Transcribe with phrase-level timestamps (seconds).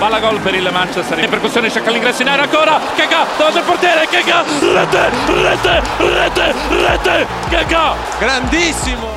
[0.00, 1.18] palla gol per il Manchester.
[1.18, 2.80] In percussione cerca l'ingresso in area ancora.
[2.96, 4.06] Keka davanti al portiere?
[4.06, 7.26] Keka rete rete rete rete.
[7.50, 7.94] Keka.
[8.18, 9.08] Grandissimo.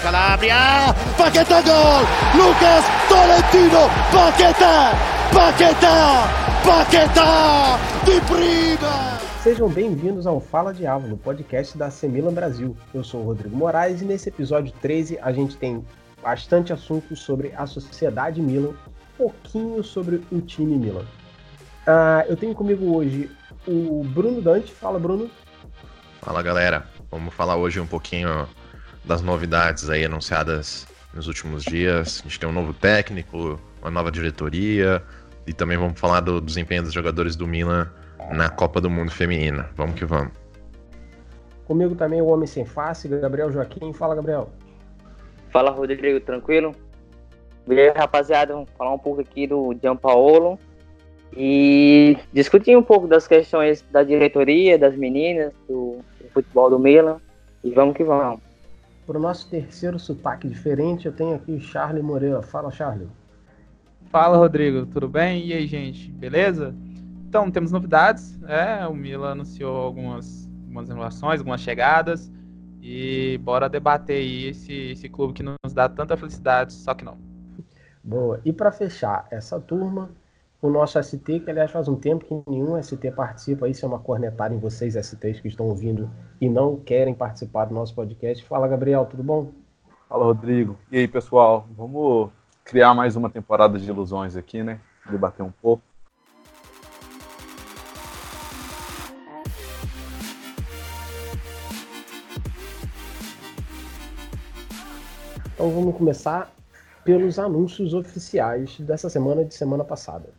[0.00, 2.06] Calabria Paquetá gol.
[2.34, 4.92] Lucas Tolentino Paquetá
[5.32, 6.28] Paquetá
[6.62, 9.18] Paquetá de prima.
[9.42, 12.76] Sejam bem-vindos ao Fala Diabo, no podcast da Semilan Brasil.
[12.94, 15.84] Eu sou o Rodrigo Moraes e nesse episódio 13 a gente tem
[16.22, 18.74] bastante assunto sobre a Sociedade Milan
[19.20, 21.04] pouquinho sobre o time Milan.
[21.86, 23.30] Uh, eu tenho comigo hoje
[23.68, 24.72] o Bruno Dante.
[24.72, 25.30] Fala, Bruno.
[26.22, 26.86] Fala, galera.
[27.10, 28.48] Vamos falar hoje um pouquinho
[29.04, 32.20] das novidades aí anunciadas nos últimos dias.
[32.20, 35.02] A gente tem um novo técnico, uma nova diretoria
[35.46, 37.90] e também vamos falar do desempenho dos jogadores do Milan
[38.32, 39.68] na Copa do Mundo Feminina.
[39.76, 40.32] Vamos que vamos.
[41.66, 43.92] Comigo também o Homem Sem Face, Gabriel Joaquim.
[43.92, 44.50] Fala, Gabriel.
[45.50, 46.20] Fala, Rodrigo.
[46.20, 46.74] Tranquilo?
[47.70, 48.52] Beleza, rapaziada?
[48.52, 50.58] Vamos falar um pouco aqui do Gianpaolo
[51.36, 57.20] e discutir um pouco das questões da diretoria, das meninas, do, do futebol do Milan.
[57.62, 58.40] E vamos que vamos.
[59.06, 62.42] Para o nosso terceiro sotaque diferente, eu tenho aqui o Charlie Moreira.
[62.42, 63.06] Fala, Charlie.
[64.06, 64.84] Fala, Rodrigo.
[64.86, 65.46] Tudo bem?
[65.46, 66.10] E aí, gente?
[66.10, 66.74] Beleza?
[67.28, 68.36] Então, temos novidades.
[68.48, 72.32] É, o Milan anunciou algumas, algumas renovações, algumas chegadas.
[72.82, 77.29] E bora debater aí esse, esse clube que nos dá tanta felicidade, só que não.
[78.02, 78.40] Boa.
[78.44, 80.10] E para fechar essa turma,
[80.62, 83.98] o nosso ST, que aliás faz um tempo que nenhum ST participa, isso é uma
[83.98, 88.44] cornetada em vocês, STs que estão ouvindo e não querem participar do nosso podcast.
[88.44, 89.52] Fala, Gabriel, tudo bom?
[90.08, 90.76] Fala, Rodrigo.
[90.90, 91.66] E aí, pessoal?
[91.76, 92.30] Vamos
[92.64, 94.80] criar mais uma temporada de ilusões aqui, né?
[95.08, 95.82] Debater um pouco.
[105.54, 106.50] Então vamos começar
[107.10, 110.32] pelos anúncios oficiais dessa semana de semana passada.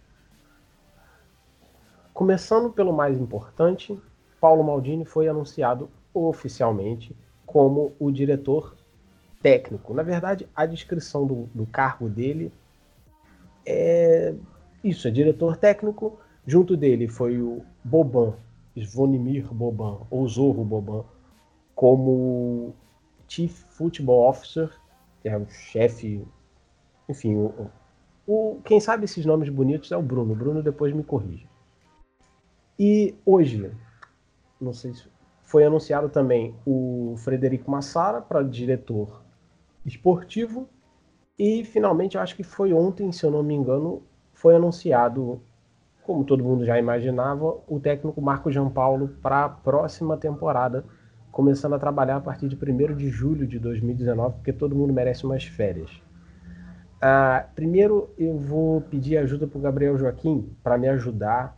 [2.14, 4.02] Começando pelo mais importante,
[4.40, 7.14] Paulo Maldini foi anunciado oficialmente
[7.46, 8.78] como o diretor
[9.42, 9.94] técnico.
[9.94, 12.54] Na verdade, a descrição do, do cargo dele
[13.66, 14.34] é
[14.82, 16.22] isso, é diretor técnico.
[16.48, 18.34] Junto dele foi o Boban,
[18.78, 21.04] Svonimir Boban, ou Zorro Boban,
[21.76, 22.74] como
[23.28, 24.72] Chief Football Officer,
[25.22, 26.26] que é o chefe
[27.12, 27.70] enfim, o,
[28.26, 30.34] o, quem sabe esses nomes bonitos é o Bruno.
[30.34, 31.48] O Bruno depois me corrige.
[32.80, 33.72] E hoje,
[34.60, 35.08] não sei se
[35.44, 39.22] foi anunciado também o Frederico Massara para diretor
[39.86, 40.68] esportivo.
[41.38, 44.02] E finalmente, acho que foi ontem, se eu não me engano,
[44.34, 45.42] foi anunciado,
[46.04, 50.86] como todo mundo já imaginava, o técnico Marco Paulo para a próxima temporada,
[51.32, 55.26] começando a trabalhar a partir de 1 de julho de 2019, porque todo mundo merece
[55.26, 55.92] umas férias.
[57.02, 61.58] Ah, primeiro, eu vou pedir ajuda para o Gabriel Joaquim para me ajudar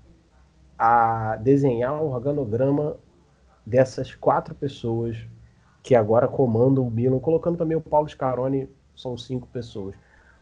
[0.79, 2.97] a desenhar um organograma
[3.65, 5.17] dessas quatro pessoas
[5.83, 9.95] que agora comandam o Milan, colocando também o Paulo Scaroni, são cinco pessoas.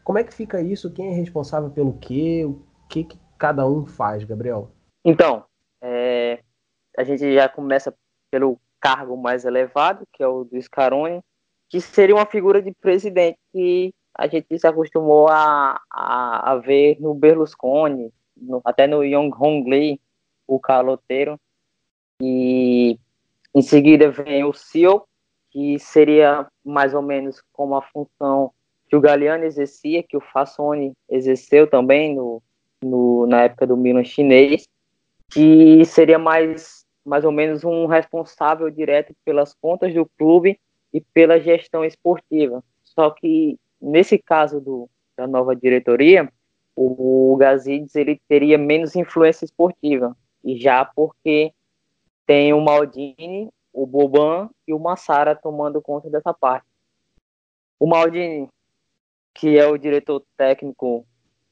[0.04, 0.92] Como é que fica isso?
[0.92, 2.44] Quem é responsável pelo quê?
[2.44, 4.70] O que, que cada um faz, Gabriel?
[5.04, 5.44] Então,
[5.80, 6.40] é,
[6.96, 7.92] a gente já começa
[8.30, 11.20] pelo cargo mais elevado, que é o do Scaroni,
[11.68, 16.96] que seria uma figura de presidente que a gente se acostumou a, a, a ver
[17.00, 20.00] no Berlusconi, no, até no Yong Hong Lee,
[20.46, 21.38] o caloteiro.
[22.20, 22.98] E
[23.54, 25.06] em seguida vem o CEO,
[25.50, 28.52] que seria mais ou menos como a função
[28.88, 32.42] que o Galliano exercia, que o Fassoni exerceu também no,
[32.82, 34.68] no, na época do Milan chinês,
[35.30, 40.60] que seria mais, mais ou menos um responsável direto pelas contas do clube
[40.92, 42.62] e pela gestão esportiva.
[42.82, 46.32] Só que nesse caso do, da nova diretoria,
[46.74, 51.52] o, o Gazidis ele teria menos influência esportiva, e já porque
[52.24, 56.66] tem o Maldini, o Boban e o Massara tomando conta dessa parte.
[57.78, 58.48] O Maldini,
[59.34, 61.04] que é o diretor técnico,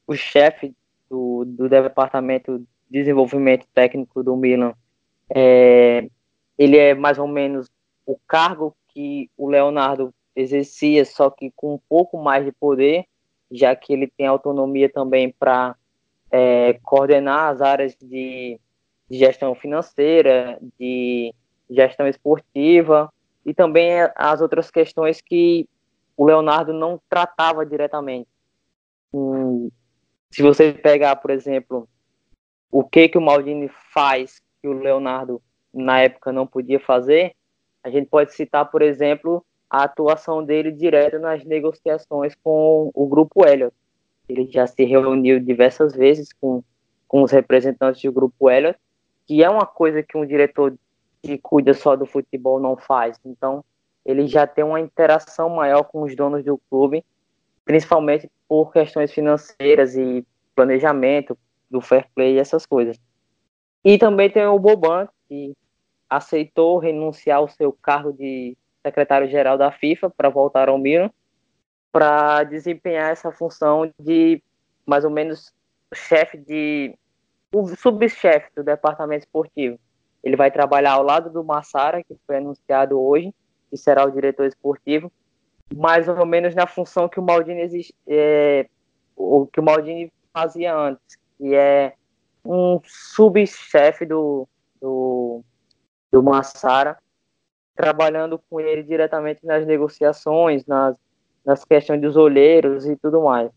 [0.07, 0.73] o chefe
[1.09, 4.73] do, do departamento de desenvolvimento técnico do Milan,
[5.29, 6.07] é,
[6.57, 7.69] ele é mais ou menos
[8.05, 13.05] o cargo que o Leonardo exercia, só que com um pouco mais de poder,
[13.51, 15.75] já que ele tem autonomia também para
[16.31, 18.59] é, coordenar as áreas de,
[19.09, 21.33] de, gestão financeira, de
[21.69, 23.11] gestão esportiva
[23.45, 25.67] e também as outras questões que
[26.15, 28.29] o Leonardo não tratava diretamente.
[29.13, 29.69] Hum,
[30.29, 31.87] se você pegar, por exemplo,
[32.71, 35.41] o que que o Maldini faz que o Leonardo
[35.73, 37.35] na época não podia fazer,
[37.83, 43.47] a gente pode citar, por exemplo, a atuação dele direto nas negociações com o grupo
[43.47, 43.73] Elliott,
[44.27, 46.61] ele já se reuniu diversas vezes com,
[47.07, 48.77] com os representantes do grupo Elliott,
[49.25, 50.75] que é uma coisa que um diretor
[51.23, 53.17] que cuida só do futebol não faz.
[53.23, 53.63] Então,
[54.05, 57.05] ele já tem uma interação maior com os donos do clube,
[57.63, 61.37] principalmente por questões financeiras e planejamento
[61.69, 62.99] do fair play e essas coisas.
[63.85, 65.55] E também tem o Boban, que
[66.09, 71.09] aceitou renunciar ao seu cargo de secretário-geral da FIFA para voltar ao Milan,
[71.91, 74.41] para desempenhar essa função de
[74.85, 75.53] mais ou menos
[75.93, 76.97] chefe de
[77.53, 79.77] o subchefe do departamento esportivo.
[80.23, 83.33] Ele vai trabalhar ao lado do Massara, que foi anunciado hoje,
[83.69, 85.11] que será o diretor esportivo,
[85.75, 88.67] mais ou menos na função que o Maldini existe, é,
[89.15, 91.93] o que o Maldini fazia antes, que é
[92.45, 94.47] um subchefe do,
[94.79, 95.43] do,
[96.11, 96.97] do Massara,
[97.75, 100.95] trabalhando com ele diretamente nas negociações, nas,
[101.45, 103.49] nas questões dos olheiros e tudo mais.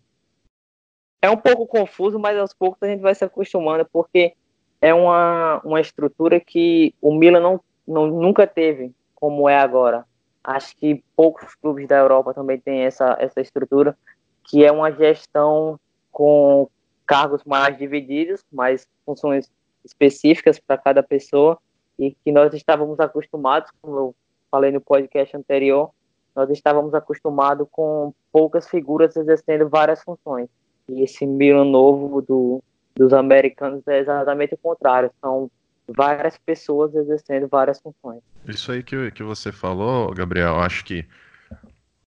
[1.20, 4.34] É um pouco confuso, mas aos poucos a gente vai se acostumando, porque
[4.81, 10.05] é uma, uma estrutura que o Milan não, não, nunca teve como é agora.
[10.43, 13.96] Acho que poucos clubes da Europa também têm essa, essa estrutura,
[14.44, 15.81] que é uma gestão
[16.12, 16.69] com
[17.06, 19.50] cargos mais divididos, mais funções
[19.82, 21.58] específicas para cada pessoa,
[21.99, 24.14] e que nós estávamos acostumados, como eu
[24.50, 25.91] falei no podcast anterior,
[26.35, 30.49] nós estávamos acostumados com poucas figuras exercendo várias funções.
[30.88, 32.62] E esse Milan novo do,
[32.94, 35.11] dos americanos é exatamente o contrário.
[35.20, 35.50] São
[35.87, 38.20] várias pessoas exercendo várias funções.
[38.47, 41.06] Isso aí que, que você falou, Gabriel, acho que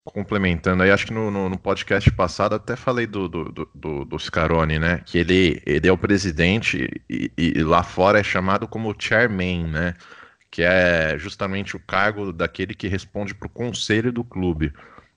[0.05, 4.19] complementando aí, acho que no, no, no podcast passado até falei do, do, do, do,
[4.19, 5.01] Scaroni, né?
[5.05, 9.95] Que ele, ele é o presidente e, e, lá fora é chamado como chairman, né?
[10.51, 14.73] Que é justamente o cargo daquele que responde para o conselho do clube.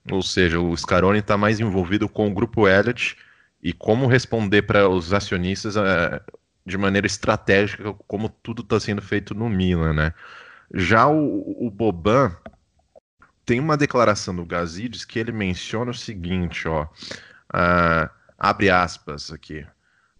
[0.09, 3.17] Ou seja, o Scaroni está mais envolvido com o grupo Elliott
[3.61, 6.21] e como responder para os acionistas é,
[6.65, 10.13] de maneira estratégica, como tudo está sendo feito no Milan, né?
[10.73, 12.35] Já o, o Boban
[13.47, 19.65] tem uma declaração do Gazidis que ele menciona o seguinte, ó, uh, abre aspas aqui,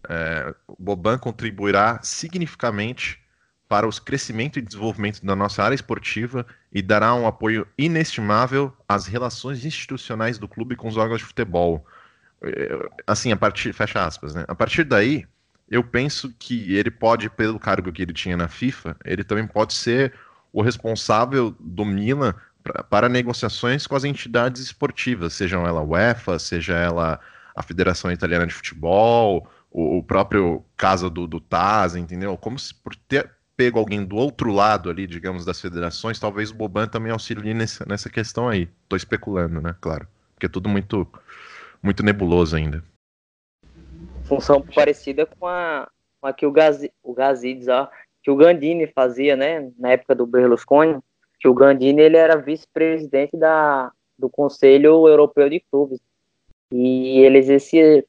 [0.04, 3.20] uh, o Boban contribuirá significativamente
[3.68, 9.06] para o crescimento e desenvolvimento da nossa área esportiva e dará um apoio inestimável às
[9.06, 11.86] relações institucionais do clube com os órgãos de futebol.
[12.40, 14.46] É, assim, a partir, fecha aspas, né?
[14.48, 15.26] A partir daí,
[15.68, 19.74] eu penso que ele pode, pelo cargo que ele tinha na FIFA, ele também pode
[19.74, 20.14] ser
[20.50, 22.34] o responsável do Milan
[22.88, 27.20] para negociações com as entidades esportivas, sejam ela UEFA, seja ela
[27.54, 32.36] a Federação Italiana de Futebol, o, o próprio caso do, do Taz, entendeu?
[32.36, 36.54] Como se por ter pego alguém do outro lado ali, digamos, das federações, talvez o
[36.54, 38.68] Boban também auxilie nessa, nessa questão aí.
[38.84, 39.74] Estou especulando, né?
[39.80, 40.06] Claro.
[40.34, 41.06] Porque é tudo muito
[41.82, 42.82] muito nebuloso ainda.
[44.24, 45.88] Função parecida com a,
[46.20, 47.90] com a que o, Gazi, o Gazides, ó,
[48.22, 50.98] que o Gandini fazia, né, na época do Berlusconi,
[51.38, 56.00] que o Gandini ele era vice-presidente da, do Conselho Europeu de Clubes.
[56.72, 58.04] E ele exercia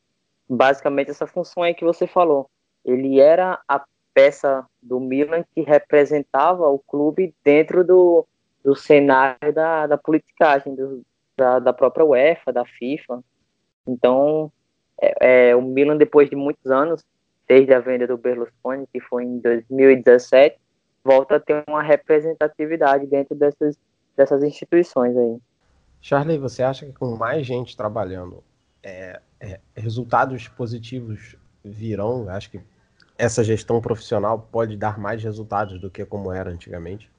[0.49, 2.49] basicamente essa função aí que você falou.
[2.83, 3.83] Ele era a
[4.13, 8.25] peça do Milan que representava o clube dentro do,
[8.63, 11.03] do cenário da, da politicagem, do,
[11.37, 13.23] da, da própria UEFA, da FIFA.
[13.87, 14.51] Então,
[15.01, 17.03] é, é, o Milan, depois de muitos anos,
[17.47, 20.57] desde a venda do Berlusconi, que foi em 2017,
[21.03, 23.77] volta a ter uma representatividade dentro dessas,
[24.15, 25.37] dessas instituições aí.
[26.01, 28.43] Charlie, você acha que com mais gente trabalhando,
[28.81, 32.29] é, é, resultados positivos virão?
[32.29, 32.61] Acho que
[33.17, 37.11] essa gestão profissional pode dar mais resultados do que como era antigamente?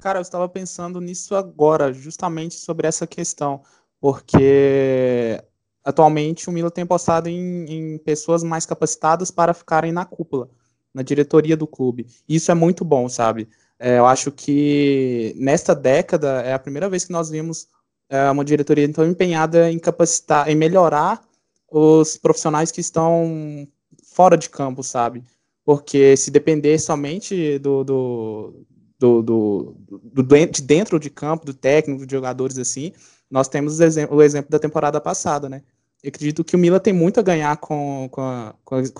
[0.00, 3.62] Cara, eu estava pensando nisso agora, justamente sobre essa questão,
[4.00, 5.42] porque
[5.84, 10.48] atualmente o Milan tem apostado em, em, pessoas mais capacitadas para ficarem na cúpula,
[10.92, 12.06] na diretoria do clube.
[12.28, 13.48] Isso é muito bom, sabe?
[13.78, 17.66] É, eu acho que nesta década é a primeira vez que nós vimos
[18.08, 21.22] é, uma diretoria tão empenhada em capacitar, em melhorar
[21.70, 23.66] os profissionais que estão
[24.04, 25.24] fora de campo, sabe?
[25.64, 28.66] Porque se depender somente do, do,
[28.98, 32.92] do, do, do, de dentro de campo, do técnico, de jogadores assim,
[33.30, 35.62] nós temos o exemplo, da temporada passada, né?
[36.02, 38.90] Eu acredito que o Milan tem muito a ganhar com, com, a, com, as,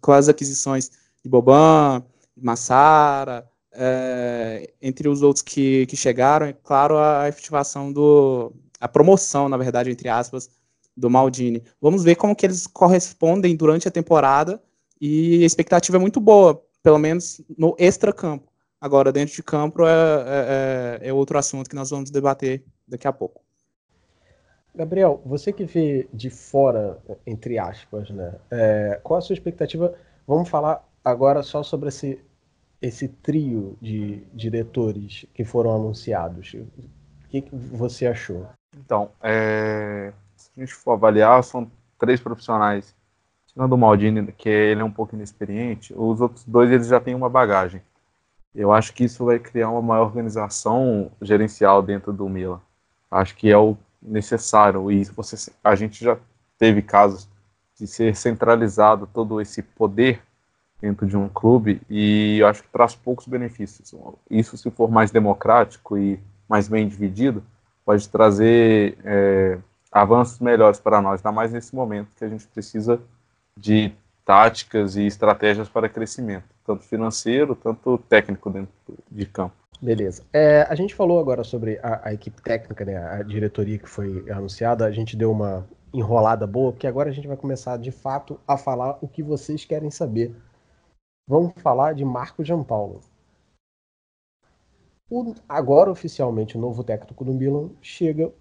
[0.00, 0.90] com as aquisições
[1.22, 2.02] de Boban,
[2.36, 8.52] Massara, é, entre os outros que, que chegaram, é claro, a efetivação do.
[8.80, 10.50] a promoção, na verdade, entre aspas,
[10.96, 11.62] do Maldini.
[11.80, 14.60] Vamos ver como que eles correspondem durante a temporada
[15.00, 18.48] e a expectativa é muito boa, pelo menos no extra-campo.
[18.80, 23.06] Agora, dentro de campo é, é, é, é outro assunto que nós vamos debater daqui
[23.06, 23.42] a pouco.
[24.74, 28.34] Gabriel, você que vê de fora, entre aspas, né?
[28.50, 29.94] É, qual a sua expectativa?
[30.26, 32.20] Vamos falar agora só sobre esse,
[32.80, 36.54] esse trio de diretores que foram anunciados.
[36.54, 38.46] O que, que você achou?
[38.76, 42.94] Então, é, se a gente for avaliar, são três profissionais.
[43.46, 47.14] Tirando o Maldini, que ele é um pouco inexperiente, os outros dois eles já têm
[47.14, 47.82] uma bagagem.
[48.54, 52.60] Eu acho que isso vai criar uma maior organização gerencial dentro do Milan.
[53.10, 56.16] Acho que é o necessário e você, a gente já
[56.58, 57.28] teve casos
[57.78, 60.22] de ser centralizado todo esse poder
[60.80, 63.94] dentro de um clube e eu acho que traz poucos benefícios.
[64.30, 67.42] Isso, se for mais democrático e mais bem dividido,
[67.84, 69.58] pode trazer é,
[69.90, 73.00] avanços melhores para nós, ainda mais nesse momento que a gente precisa
[73.56, 73.92] de
[74.24, 78.72] táticas e estratégias para crescimento, tanto financeiro, tanto técnico dentro
[79.10, 79.54] de campo.
[79.80, 80.22] Beleza.
[80.32, 84.24] É, a gente falou agora sobre a, a, equipe técnica, né, a diretoria que foi
[84.30, 84.84] anunciada.
[84.84, 88.56] A gente deu uma enrolada boa, porque agora a gente vai começar de fato a
[88.56, 90.34] falar o que vocês querem saber.
[91.28, 93.02] Vamos falar de Marco Giampaolo.
[95.10, 98.32] O, agora, oficialmente, o novo técnico do Milan chega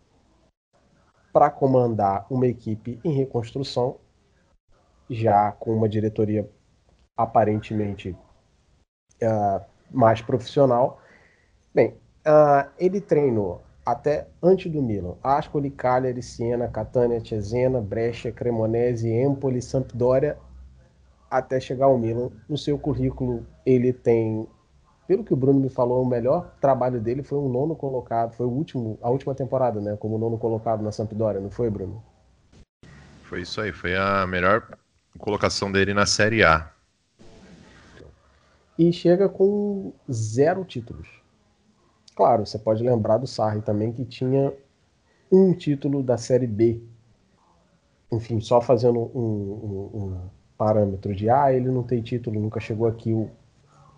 [1.33, 3.99] para comandar uma equipe em reconstrução,
[5.09, 6.49] já com uma diretoria
[7.15, 8.17] aparentemente
[9.21, 11.01] uh, mais profissional
[11.77, 11.89] Bem,
[12.25, 15.15] uh, ele treinou até antes do Milan.
[15.21, 20.39] Ascoli, Cagliari, Siena, Catania, Cesena, Brescia, Cremonese, Empoli, Sampdoria,
[21.29, 22.29] até chegar ao Milan.
[22.47, 24.47] No seu currículo, ele tem,
[25.07, 28.45] pelo que o Bruno me falou, o melhor trabalho dele foi um nono colocado, foi
[28.45, 32.03] o último, a última temporada, né, como nono colocado na Sampdoria, não foi, Bruno?
[33.23, 34.67] Foi isso aí, foi a melhor
[35.17, 36.71] colocação dele na Série A.
[38.79, 41.09] E chega com zero títulos.
[42.15, 44.53] Claro, você pode lembrar do Sarri também, que tinha
[45.31, 46.81] um título da Série B.
[48.11, 52.87] Enfim, só fazendo um, um, um parâmetro de, ah, ele não tem título, nunca chegou
[52.87, 53.13] aqui.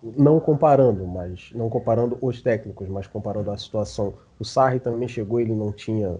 [0.02, 4.14] Não comparando, mas não comparando os técnicos, mas comparando a situação.
[4.38, 6.18] O Sarri também chegou, ele não tinha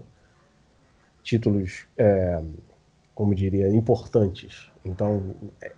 [1.23, 2.41] títulos, é,
[3.15, 4.71] como diria, importantes.
[4.85, 5.71] Então, é,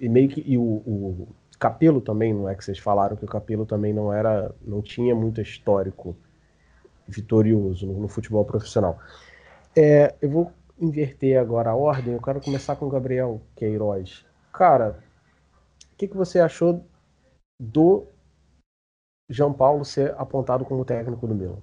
[0.00, 3.28] e meio que e o, o Capelo também, não é que vocês falaram que o
[3.28, 6.16] Capelo também não era, não tinha muito histórico
[7.06, 8.98] vitorioso no, no futebol profissional.
[9.76, 14.24] É, eu vou inverter agora a ordem, eu quero começar com o Gabriel Queiroz.
[14.52, 15.02] Cara,
[15.92, 16.84] o que, que você achou
[17.60, 18.06] do
[19.28, 21.58] João Paulo ser apontado como técnico do Milan?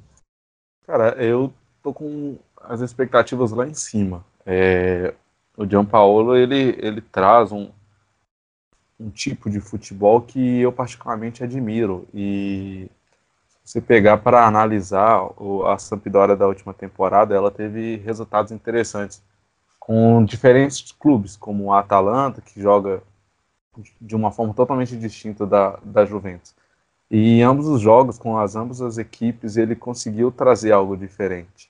[0.85, 1.53] Cara, eu
[1.83, 4.25] tô com as expectativas lá em cima.
[4.45, 5.13] É,
[5.55, 7.71] o João Paulo ele, ele traz um,
[8.99, 12.07] um tipo de futebol que eu particularmente admiro.
[12.13, 12.89] E
[13.63, 15.29] você pegar para analisar
[15.67, 19.23] a Sampdoria da última temporada, ela teve resultados interessantes
[19.79, 23.01] com diferentes clubes, como o Atalanta, que joga
[23.99, 26.53] de uma forma totalmente distinta da, da Juventus.
[27.09, 31.69] E em ambos os jogos, com as ambas as equipes, ele conseguiu trazer algo diferente.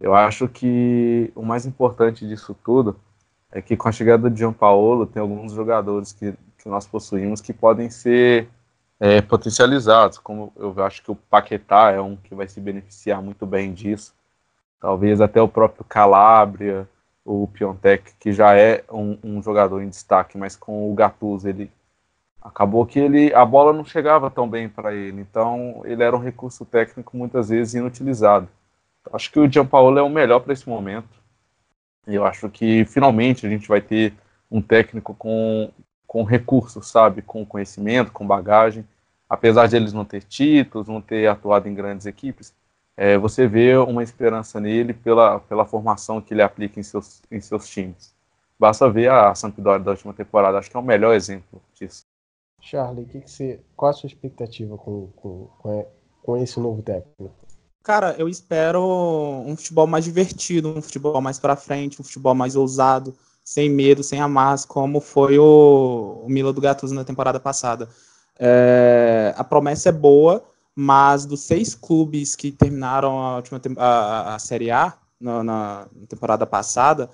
[0.00, 2.98] Eu acho que o mais importante disso tudo
[3.50, 6.34] é que com a chegada de Gianpaolo tem alguns jogadores que
[6.66, 8.48] que nós possuímos que podem ser
[8.98, 13.44] é, potencializados, como eu acho que o Paquetá é um que vai se beneficiar muito
[13.46, 14.14] bem disso,
[14.80, 16.88] talvez até o próprio Calabria,
[17.24, 21.70] o Piontek, que já é um, um jogador em destaque, mas com o Gattuso ele
[22.40, 26.20] acabou que ele a bola não chegava tão bem para ele, então ele era um
[26.20, 28.48] recurso técnico muitas vezes inutilizado.
[29.12, 31.08] Acho que o Gianpaolo é o melhor para esse momento.
[32.06, 34.14] Eu acho que finalmente a gente vai ter
[34.50, 35.70] um técnico com,
[36.16, 37.20] com recursos, sabe?
[37.20, 38.88] Com conhecimento, com bagagem.
[39.28, 42.54] Apesar de eles não ter títulos, não ter atuado em grandes equipes,
[42.96, 47.38] é, você vê uma esperança nele pela, pela formação que ele aplica em seus, em
[47.38, 48.14] seus times.
[48.58, 52.06] Basta ver a Sampdoria da última temporada, acho que é o melhor exemplo disso.
[52.62, 55.86] Charlie, que que você, qual a sua expectativa com, com,
[56.22, 57.30] com esse novo técnico?
[57.82, 62.56] Cara, eu espero um futebol mais divertido, um futebol mais para frente, um futebol mais
[62.56, 63.14] ousado,
[63.46, 67.88] sem medo, sem amarras, como foi o, o Mila do Gattuso na temporada passada.
[68.36, 74.38] É, a promessa é boa, mas dos seis clubes que terminaram a, última, a, a
[74.40, 77.08] Série A na, na temporada passada,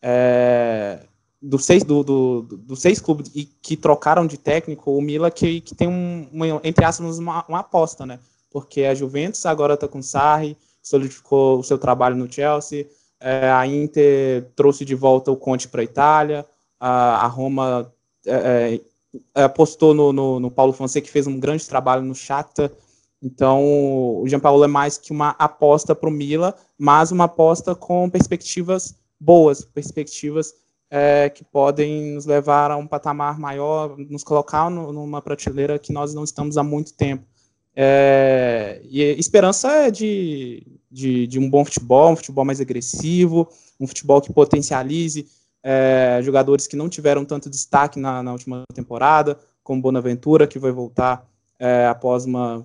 [0.00, 1.00] é,
[1.40, 5.60] dos seis, do, do, do, seis clubes e que trocaram de técnico, o Mila que,
[5.60, 8.18] que tem um, uma, entre aspas, uma, uma aposta, né?
[8.50, 12.88] Porque a Juventus agora está com Sarri, solidificou o seu trabalho no Chelsea,
[13.20, 16.46] é, a Inter trouxe de volta o Conte para a Itália,
[16.78, 17.92] a, Roma
[18.26, 18.80] é,
[19.34, 22.70] é, apostou no, no, no, Paulo Fonseca, que fez um grande trabalho no Shakhtar.
[23.22, 23.62] Então,
[24.20, 28.10] o Jean Paulo é mais que uma aposta para o Mila, mas uma aposta com
[28.10, 30.52] perspectivas boas, perspectivas
[30.90, 35.92] é, que podem nos levar a um patamar maior, nos colocar no, numa prateleira que
[35.92, 37.24] nós não estamos há muito tempo.
[37.76, 43.48] É, e esperança é de, de, de, um bom futebol, um futebol mais agressivo,
[43.80, 45.26] um futebol que potencialize
[45.62, 50.70] é, jogadores que não tiveram tanto destaque na, na, última temporada, como Bonaventura, que vai
[50.70, 51.26] voltar
[51.58, 52.62] é, após uma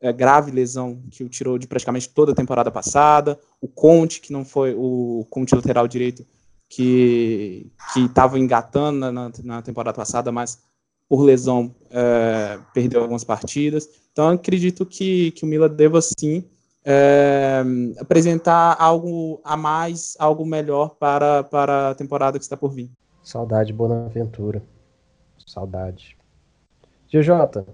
[0.00, 4.32] é, grave lesão que o tirou de praticamente toda a temporada passada, o Conte, que
[4.32, 6.26] não foi o Conte lateral direito,
[6.68, 10.58] que estava engatando na, na, na, temporada passada, mas
[11.08, 13.88] por lesão é, perdeu algumas partidas.
[14.12, 16.44] Então, acredito que, que o Milan deva sim
[16.84, 17.62] é,
[17.98, 22.90] apresentar algo a mais, algo melhor para, para a temporada que está por vir.
[23.22, 24.62] Saudade, Bonaventura.
[25.46, 26.16] Saudade.
[27.08, 27.64] GJ,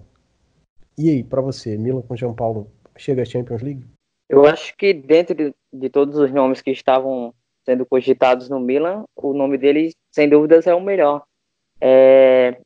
[0.97, 3.85] e aí, para você, Milan com João Paulo chega à Champions League?
[4.29, 9.05] Eu acho que dentro de, de todos os nomes que estavam sendo cogitados no Milan,
[9.17, 11.25] o nome dele, sem dúvidas, é o melhor.
[11.81, 12.61] É,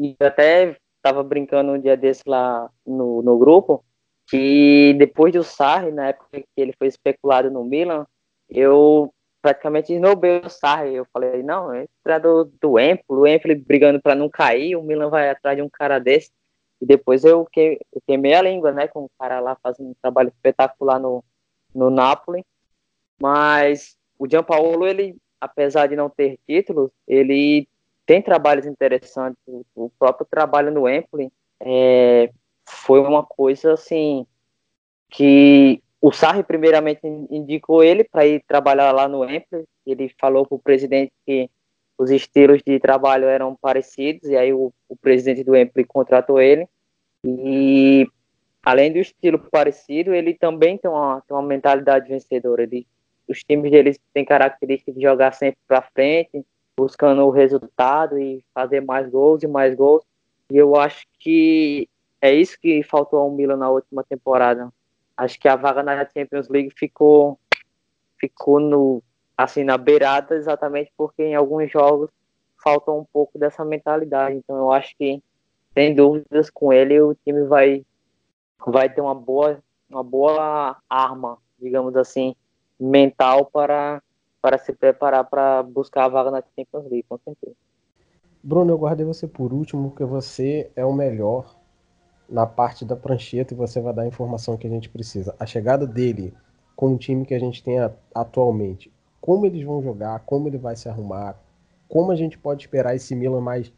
[0.00, 3.84] e até estava brincando um dia desse lá no, no grupo,
[4.26, 8.06] que depois do Sarri, na época que ele foi especulado no Milan,
[8.48, 10.94] eu praticamente esnobei o Sarri.
[10.94, 11.86] Eu falei, não, é
[12.18, 15.68] do, do Empoli, o Empoli brigando para não cair, o Milan vai atrás de um
[15.68, 16.30] cara desse.
[16.80, 19.94] E depois eu, que, eu queimei a língua, né, com o cara lá fazendo um
[20.00, 21.22] trabalho espetacular no,
[21.74, 22.42] no Napoli.
[23.20, 27.68] Mas o Gianpaolo, ele, apesar de não ter títulos, ele
[28.10, 29.38] tem trabalhos interessantes.
[29.72, 32.32] O próprio trabalho no Empoli é,
[32.68, 34.26] foi uma coisa assim
[35.08, 39.64] que o Sarri primeiramente indicou ele para ir trabalhar lá no Empoli.
[39.86, 41.48] Ele falou para o presidente que
[41.96, 46.66] os estilos de trabalho eram parecidos e aí o, o presidente do Empoli contratou ele.
[47.24, 48.08] E
[48.60, 52.64] além do estilo parecido, ele também tem uma, tem uma mentalidade vencedora.
[52.64, 52.88] Ele,
[53.28, 56.44] os times deles têm característica de jogar sempre para frente,
[56.80, 60.02] buscando o resultado e fazer mais gols e mais gols.
[60.50, 61.86] E eu acho que
[62.22, 64.72] é isso que faltou ao Milan na última temporada.
[65.14, 67.38] Acho que a vaga na Champions League ficou
[68.18, 69.02] ficou no
[69.36, 72.10] assim na beirada exatamente porque em alguns jogos
[72.62, 74.36] faltou um pouco dessa mentalidade.
[74.36, 75.22] Então eu acho que
[75.74, 77.84] sem dúvidas com ele o time vai
[78.66, 82.34] vai ter uma boa uma boa arma, digamos assim,
[82.78, 84.02] mental para
[84.40, 87.56] para se preparar para buscar a vaga na Champions League, com certeza.
[88.42, 91.56] Bruno, eu guardei você por último, porque você é o melhor
[92.28, 95.34] na parte da prancheta e você vai dar a informação que a gente precisa.
[95.38, 96.32] A chegada dele
[96.74, 97.76] com o time que a gente tem
[98.14, 101.36] atualmente, como eles vão jogar, como ele vai se arrumar,
[101.86, 103.70] como a gente pode esperar esse Milan mais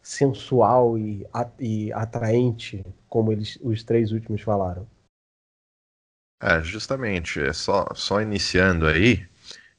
[0.00, 1.26] sensual e,
[1.58, 4.86] e atraente, como eles os três últimos falaram.
[6.40, 9.26] É, justamente, é só, só iniciando aí,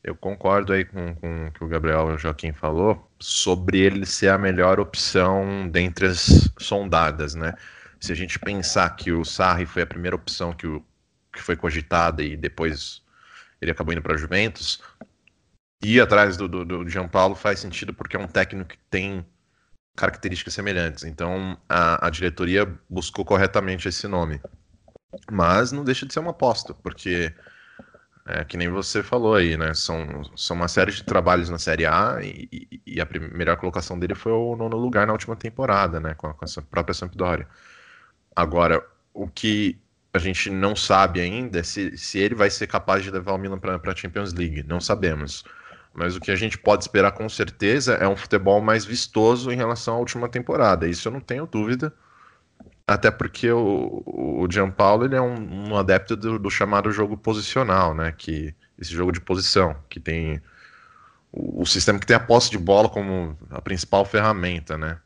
[0.07, 4.37] eu concordo aí com, com o que o Gabriel Joaquim falou sobre ele ser a
[4.37, 7.53] melhor opção dentre as sondadas, né?
[7.99, 10.81] Se a gente pensar que o Sarri foi a primeira opção que, o,
[11.33, 13.01] que foi cogitada e depois
[13.61, 14.81] ele acabou indo para Juventus,
[15.83, 19.25] ir atrás do, do, do Paulo faz sentido porque é um técnico que tem
[19.93, 21.03] características semelhantes.
[21.03, 24.39] Então a, a diretoria buscou corretamente esse nome.
[25.29, 27.33] Mas não deixa de ser uma aposta, porque
[28.27, 29.73] é, que nem você falou aí, né?
[29.73, 34.15] São, são uma série de trabalhos na Série A e, e, a primeira colocação dele
[34.15, 36.13] foi o nono lugar na última temporada, né?
[36.13, 37.47] Com a, com a própria Sampdoria.
[38.35, 39.79] Agora, o que
[40.13, 43.37] a gente não sabe ainda é se, se ele vai ser capaz de levar o
[43.37, 44.63] Milan para a Champions League.
[44.63, 45.43] Não sabemos.
[45.93, 49.55] Mas o que a gente pode esperar com certeza é um futebol mais vistoso em
[49.55, 50.87] relação à última temporada.
[50.87, 51.93] Isso eu não tenho dúvida.
[52.87, 57.93] Até porque o, o Gianpaolo ele é um, um adepto do, do, chamado jogo posicional,
[57.93, 58.13] né?
[58.17, 60.41] Que, esse jogo de posição, que tem
[61.31, 64.99] o, o, sistema que tem a posse de bola como a principal ferramenta, né?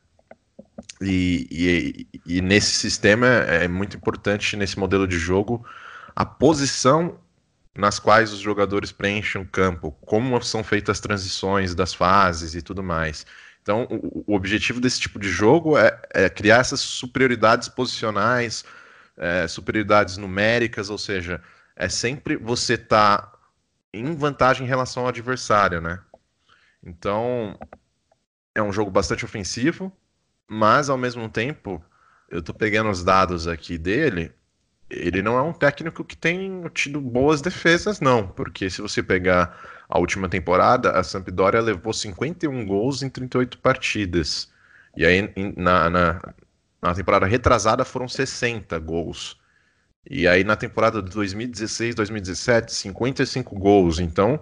[1.02, 5.66] E, e, e nesse sistema é, é muito importante, nesse modelo de jogo,
[6.16, 7.20] a posição
[7.76, 12.62] nas quais os jogadores preenchem o campo, como são feitas as transições das fases e
[12.62, 13.26] tudo mais.
[13.62, 18.66] Então, o, objetivo desse tipo de jogo é, é criar essas superioridades posicionais,
[19.18, 21.42] é, superioridades numéricas, ou seja,
[21.76, 23.32] é sempre você tá
[23.94, 26.00] em vantagem em relação ao adversário, né?
[26.84, 27.58] Então,
[28.56, 29.92] é um jogo bastante ofensivo,
[30.48, 31.84] mas ao mesmo tempo,
[32.30, 34.34] eu tô pegando os dados aqui dele,
[34.92, 39.58] ele não é um técnico que tem tido boas defesas, não, porque se você pegar
[39.90, 44.52] a última temporada, a Sampdoria levou 51 gols em 38 partidas.
[44.96, 46.34] E aí, na, na,
[46.82, 49.40] na temporada retrasada, foram 60 gols.
[50.10, 54.00] E aí na temporada de 2016, 2017, 55 gols.
[54.00, 54.40] Então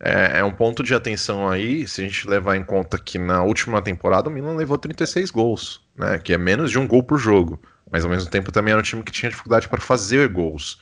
[0.00, 3.42] é, é, um ponto de atenção aí, se a gente levar em conta que na
[3.42, 6.18] última temporada o Milan levou 36 gols, né?
[6.18, 7.60] Que é menos de um gol por jogo.
[7.90, 10.80] Mas ao mesmo tempo também era um time que tinha dificuldade para fazer gols.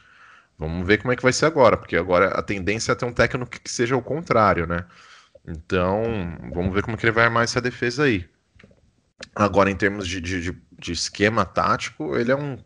[0.59, 3.13] Vamos ver como é que vai ser agora, porque agora a tendência é ter um
[3.13, 4.85] técnico que seja o contrário, né?
[5.47, 6.03] Então,
[6.55, 8.29] vamos ver como que ele vai armar essa defesa aí.
[9.35, 12.59] Agora, em termos de, de, de esquema tático, ele é um,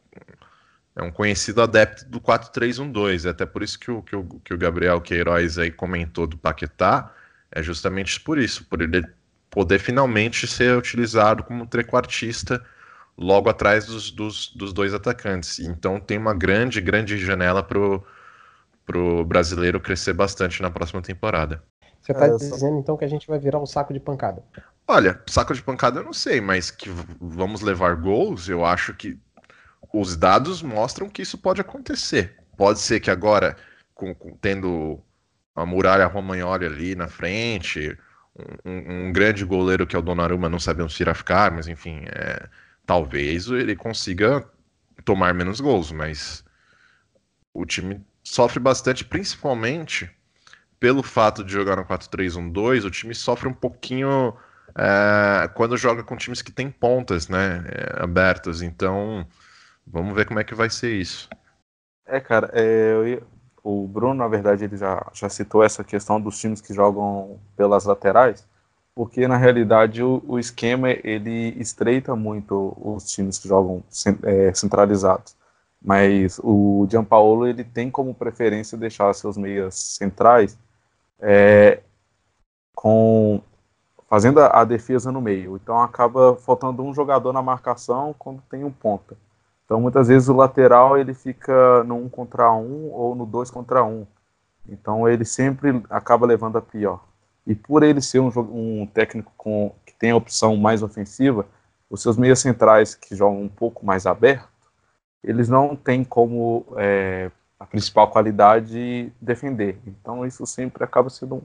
[0.95, 3.27] é um conhecido adepto do 4-3-1-2.
[3.27, 6.37] É até por isso que o, que, o, que o Gabriel Queiroz aí comentou do
[6.37, 7.13] Paquetá.
[7.51, 9.03] É justamente por isso, por ele
[9.51, 12.63] poder finalmente ser utilizado como trequartista
[13.19, 15.59] logo atrás dos, dos, dos dois atacantes.
[15.59, 18.05] Então tem uma grande, grande janela pro,
[18.87, 21.63] pro brasileiro crescer bastante na próxima temporada.
[22.01, 24.43] Você está é, dizendo então que a gente vai virar um saco de pancada?
[24.87, 26.89] Olha, saco de pancada eu não sei, mas que
[27.21, 29.19] vamos levar gols, eu acho que
[29.93, 32.37] os dados mostram que isso pode acontecer.
[32.57, 33.57] Pode ser que agora,
[33.95, 35.01] com, com, tendo
[35.55, 37.99] a muralha Romagnoli ali na frente,
[38.65, 42.05] um, um, grande goleiro que é o Donnarumma, não sabemos se irá ficar, mas enfim,
[42.07, 42.49] é,
[42.89, 44.51] talvez ele consiga
[45.05, 46.43] tomar menos gols, mas
[47.53, 50.11] o time sofre bastante, principalmente
[50.81, 54.35] pelo fato de jogar no 4-3-1-2, o time sofre um pouquinho
[54.75, 58.63] é, quando joga com times que têm pontas, né, é, abertas.
[58.63, 59.27] Então,
[59.87, 61.29] vamos ver como é que vai ser isso.
[62.07, 63.21] É, cara, é,
[63.63, 67.85] o Bruno, na verdade, ele já, já citou essa questão dos times que jogam pelas
[67.85, 68.49] laterais
[68.99, 73.81] porque na realidade o, o, esquema ele estreita muito os times que jogam
[74.25, 75.37] é, centralizados.
[75.81, 80.59] Mas o Gianpaolo ele tem como preferência deixar seus meias centrais
[81.21, 81.79] é,
[82.75, 83.41] com
[84.11, 85.55] fazendo a, a, defesa no meio.
[85.55, 89.17] Então acaba faltando um jogador na marcação quando tem um ponta.
[89.65, 93.85] Então muitas vezes o lateral ele fica no um contra um ou no dois contra
[93.85, 94.05] um.
[94.69, 97.07] Então ele sempre acaba levando a pior.
[97.49, 101.47] E por ele ser um, um técnico com, que tem a opção mais ofensiva,
[101.89, 104.47] os seus meias centrais que jogam um pouco mais aberto,
[105.25, 109.81] eles não têm como é, a principal qualidade defender.
[109.87, 111.43] Então isso sempre acaba sendo um,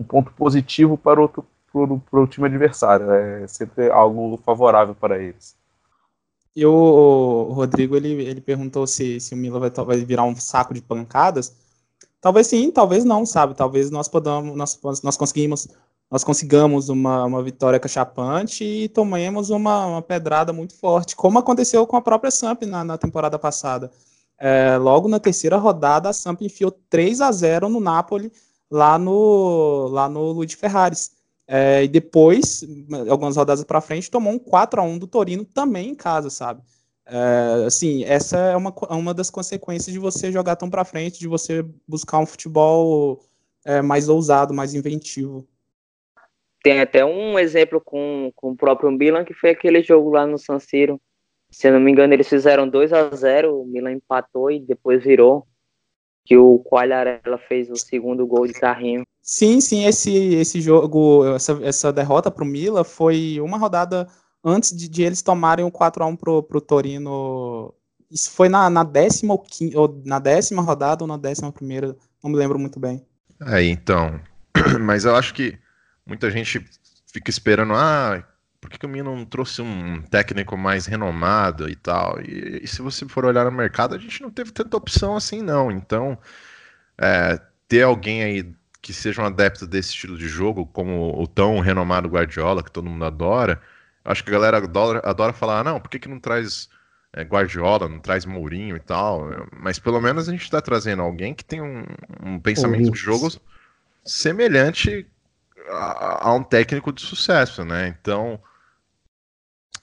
[0.00, 3.10] um ponto positivo para, outro, para o time adversário.
[3.10, 5.56] É sempre algo favorável para eles.
[6.54, 10.74] E o Rodrigo ele, ele perguntou se, se o Milan vai, vai virar um saco
[10.74, 11.56] de pancadas.
[12.20, 13.54] Talvez sim, talvez não, sabe?
[13.54, 15.68] Talvez nós podamos, nós, nós conseguimos,
[16.10, 21.86] nós consigamos uma, uma vitória cachapante e tomemos uma, uma pedrada muito forte, como aconteceu
[21.86, 23.90] com a própria Samp na, na temporada passada.
[24.38, 28.30] É, logo na terceira rodada, a Samp enfiou 3 a 0 no Napoli,
[28.70, 31.12] lá no, lá no Luiz Ferraris.
[31.48, 32.64] É, e depois,
[33.08, 36.60] algumas rodadas para frente, tomou um 4 a 1 do Torino também em casa, sabe?
[37.08, 41.28] É, assim, essa é uma, uma das consequências de você jogar tão para frente, de
[41.28, 43.24] você buscar um futebol
[43.64, 45.46] é, mais ousado, mais inventivo.
[46.62, 50.36] Tem até um exemplo com, com o próprio Milan, que foi aquele jogo lá no
[50.36, 51.00] San Siro.
[51.48, 55.02] Se eu não me engano, eles fizeram 2 a 0 o Milan empatou e depois
[55.02, 55.46] virou.
[56.24, 59.04] Que o Quagliarella fez o segundo gol de carrinho.
[59.22, 64.08] Sim, sim, esse, esse jogo, essa, essa derrota para o Milan foi uma rodada
[64.46, 67.74] antes de, de eles tomarem o 4x1 pro, pro Torino.
[68.08, 69.34] Isso foi na, na décima
[69.74, 73.04] ou, na décima rodada ou na décima primeira, não me lembro muito bem.
[73.44, 74.20] É, então.
[74.80, 75.58] Mas eu acho que
[76.06, 76.64] muita gente
[77.12, 78.22] fica esperando, ah,
[78.60, 82.20] por que, que o Milan não trouxe um técnico mais renomado e tal?
[82.20, 85.42] E, e, se você for olhar no mercado, a gente não teve tanta opção assim,
[85.42, 85.72] não.
[85.72, 86.16] Então,
[86.96, 91.58] é, ter alguém aí que seja um adepto desse estilo de jogo, como o tão
[91.58, 93.60] renomado Guardiola, que todo mundo adora,
[94.06, 96.68] Acho que a galera adora, adora falar, não, por que, que não traz
[97.12, 99.28] é, Guardiola, não traz Mourinho e tal?
[99.52, 101.84] Mas pelo menos a gente está trazendo alguém que tem um,
[102.22, 103.28] um pensamento de jogo
[104.04, 105.04] semelhante
[105.68, 107.88] a, a, um técnico de sucesso, né?
[108.00, 108.40] Então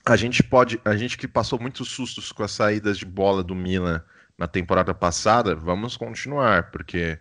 [0.06, 3.54] a gente pode, a gente que passou muitos sustos com as saídas de bola do
[3.54, 4.02] Milan
[4.38, 7.20] na temporada passada, vamos continuar, porque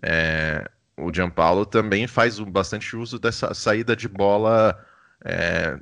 [0.00, 4.78] é, o Gianpaolo também faz bastante uso dessa saída de bola
[5.24, 5.78] é,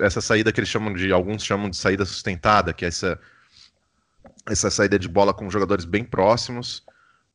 [0.00, 3.18] essa saída que eles chamam de, alguns chamam de saída sustentada, que é essa,
[4.48, 6.84] essa saída de bola com jogadores bem próximos.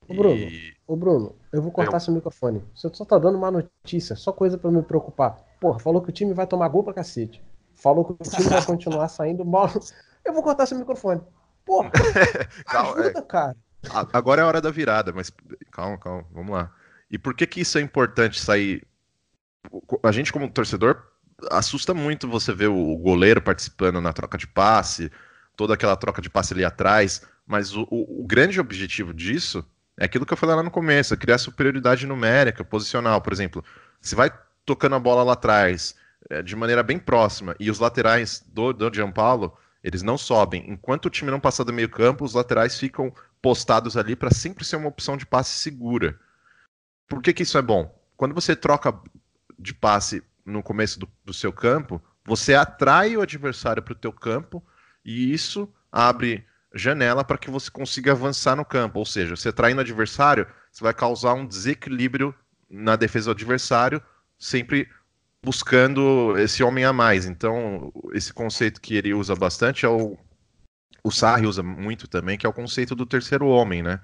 [0.08, 0.76] Ô Bruno, e...
[0.88, 2.00] ô Bruno, eu vou cortar eu...
[2.00, 2.64] seu microfone.
[2.76, 5.38] Você só tá dando uma notícia, só coisa para me preocupar.
[5.60, 7.42] Porra, falou que o time vai tomar gol pra cacete.
[7.76, 9.74] Falou que o time vai continuar saindo bola.
[10.24, 11.22] Eu vou cortar seu microfone.
[11.66, 11.92] Porra,
[12.66, 13.22] calma, ajuda, é...
[13.22, 13.56] cara.
[14.14, 15.32] Agora é a hora da virada, mas
[15.72, 16.72] calma, calma, vamos lá.
[17.12, 18.88] E por que que isso é importante sair?
[20.02, 21.12] A gente como torcedor
[21.52, 25.12] assusta muito você ver o goleiro participando na troca de passe,
[25.56, 29.66] toda aquela troca de passe ali atrás, Mas o, o, o grande objetivo disso
[29.98, 33.22] é aquilo que eu falei lá no começo, é criar superioridade numérica, posicional.
[33.22, 33.64] Por exemplo,
[34.02, 34.32] se vai
[34.66, 35.96] tocando a bola lá atrás,
[36.30, 40.70] é, de maneira bem próxima, e os laterais do, do Gianpaolo, eles não sobem.
[40.72, 44.64] Enquanto o time não passar do meio campo, os laterais ficam postados ali para sempre
[44.64, 46.18] ser uma opção de passe segura.
[47.08, 47.94] Por que, que isso é bom?
[48.16, 48.98] Quando você troca
[49.60, 54.12] de passe no começo do, do seu campo, você atrai o adversário para o teu
[54.12, 54.64] campo
[55.04, 59.00] e isso abre janela para que você consiga avançar no campo.
[59.00, 62.34] Ou seja, você traindo o adversário, você vai causar um desequilíbrio
[62.70, 64.02] na defesa do adversário,
[64.40, 64.90] sempre
[65.44, 67.26] buscando esse homem a mais.
[67.26, 70.18] Então, esse conceito que ele usa bastante é o.
[71.06, 74.00] O Sarri usa muito também, que é o conceito do terceiro homem, né?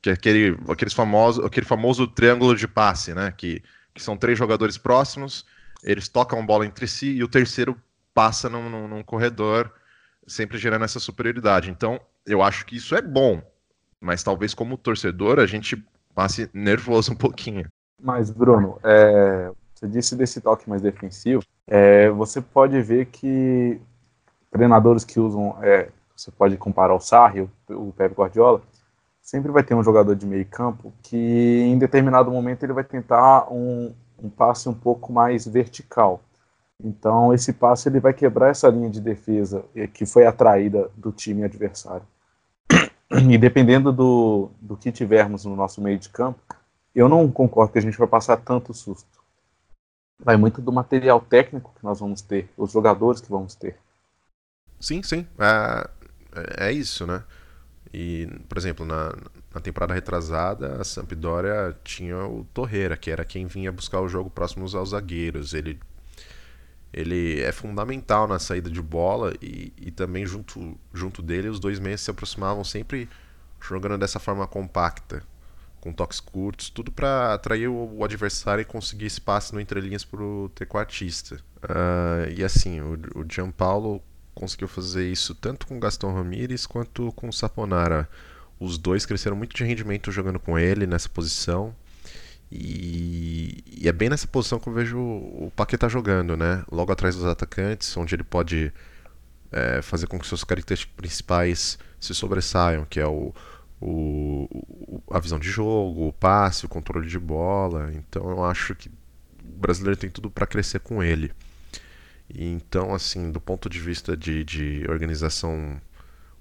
[0.00, 3.34] Que é aquele, aqueles famoso, aquele famoso triângulo de passe, né?
[3.36, 5.44] Que, que são três jogadores próximos,
[5.82, 7.76] eles tocam bola entre si e o terceiro
[8.14, 9.72] passa num, num, num corredor
[10.26, 11.70] sempre gerando essa superioridade.
[11.70, 13.42] Então, eu acho que isso é bom,
[14.00, 15.82] mas talvez como torcedor a gente
[16.14, 17.66] passe nervoso um pouquinho.
[18.00, 23.80] Mas, Bruno, é, você disse desse toque mais defensivo, é, você pode ver que
[24.50, 28.62] treinadores que usam, é, você pode comparar o Sarri, o, o Pep Guardiola,
[29.20, 33.46] sempre vai ter um jogador de meio campo que em determinado momento ele vai tentar
[33.52, 36.22] um, um passe um pouco mais vertical.
[36.82, 41.44] Então, esse passe ele vai quebrar essa linha de defesa que foi atraída do time
[41.44, 42.06] adversário.
[43.10, 46.40] E dependendo do, do que tivermos no nosso meio de campo,
[46.94, 49.18] eu não concordo que a gente vai passar tanto susto.
[50.20, 53.78] Vai muito do material técnico que nós vamos ter, os jogadores que vamos ter.
[54.80, 55.26] Sim, sim.
[55.38, 57.24] É, é, isso, né?
[57.94, 59.14] E, por exemplo, na,
[59.58, 64.30] na temporada retrasada, a Sampdoria tinha o Torreira, que era quem vinha buscar o jogo
[64.30, 65.52] próximo aos zagueiros.
[65.52, 65.78] Ele
[66.90, 71.78] ele é fundamental na saída de bola e, e também junto, junto dele os dois
[71.78, 73.10] meias se aproximavam sempre
[73.60, 75.22] jogando dessa forma compacta,
[75.82, 80.48] com toques curtos, tudo para atrair o, adversário e conseguir espaço no entrelinhas para o
[80.54, 81.36] trequartista.
[81.62, 84.02] Uh, e assim, o, o Gianpaulo
[84.34, 88.08] conseguiu fazer isso tanto com Gaston Ramírez quanto com o Saponara.
[88.60, 91.74] Os dois cresceram muito de rendimento jogando com ele nessa posição.
[92.50, 96.64] E, e, é bem nessa posição que eu vejo o Paquetá jogando, né?
[96.70, 98.72] Logo atrás dos atacantes, onde ele pode
[99.52, 103.34] é, fazer com que suas características principais se sobressaiam, que é o,
[103.80, 107.92] o, a visão de jogo, o passe, o controle de bola.
[107.94, 108.92] Então eu acho que o
[109.58, 111.32] brasileiro tem tudo para crescer com ele.
[112.28, 115.80] E então, assim, do ponto de vista de, de organização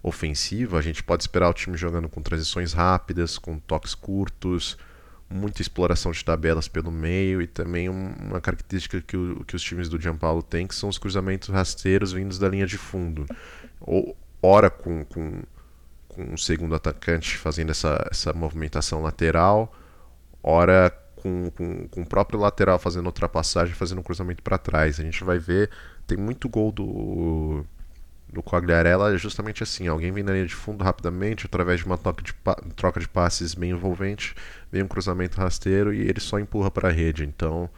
[0.08, 4.78] ofensiva, a gente pode esperar o time jogando com transições rápidas, com toques curtos
[5.30, 9.90] muita exploração de tabelas pelo meio e também uma característica que, o, que os times
[9.90, 13.26] do Gianpaolo têm, que são os cruzamentos rasteiros vindos da linha de fundo.
[13.82, 15.44] Ou, ora com, com,
[16.08, 19.74] com o segundo atacante fazendo essa, essa movimentação lateral,
[20.42, 25.00] ora com, com, com o próprio lateral fazendo ultrapassagem, fazendo um cruzamento para trás.
[25.00, 25.70] A gente vai ver,
[26.06, 27.66] tem muito gol do
[28.32, 31.98] do Quagliarella é justamente assim: alguém vem na linha de fundo rapidamente, através de uma
[32.22, 32.34] de
[32.76, 34.36] troca de passes bem envolvente,
[34.72, 37.24] vem um cruzamento rasteiro e ele só empurra para a rede.
[37.24, 37.70] Então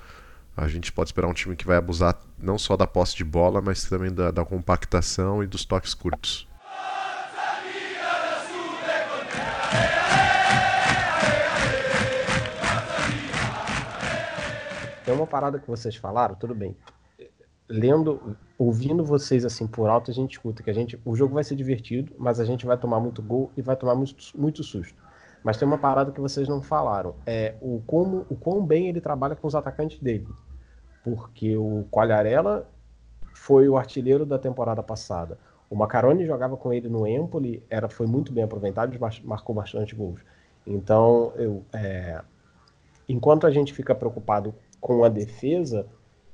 [0.57, 3.61] a gente pode esperar um time que vai abusar não só da posse de bola,
[3.61, 6.47] mas também da, da compactação e dos toques curtos.
[15.05, 16.75] Tem uma parada que vocês falaram, tudo bem
[17.69, 21.43] lendo, ouvindo vocês assim por alto, a gente escuta que a gente, o jogo vai
[21.43, 25.01] ser divertido, mas a gente vai tomar muito gol e vai tomar muito, muito susto.
[25.43, 28.99] Mas tem uma parada que vocês não falaram, é o como, o quão bem ele
[28.99, 30.27] trabalha com os atacantes dele.
[31.03, 32.67] Porque o Quagliarella
[33.33, 35.37] foi o artilheiro da temporada passada.
[35.69, 39.95] O Macaroni jogava com ele no Empoli, era, foi muito bem aproveitado e marcou bastante
[39.95, 40.19] gols.
[40.65, 42.21] Então, eu, é,
[43.07, 45.87] enquanto a gente fica preocupado com a defesa,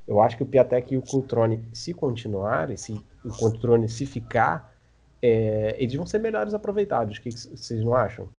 [0.07, 4.75] eu acho que o Piatek e o Cultrone, se continuarem, se o Cultrone se ficar,
[5.21, 7.17] é, eles vão ser melhores aproveitados.
[7.17, 8.29] O que vocês não acham?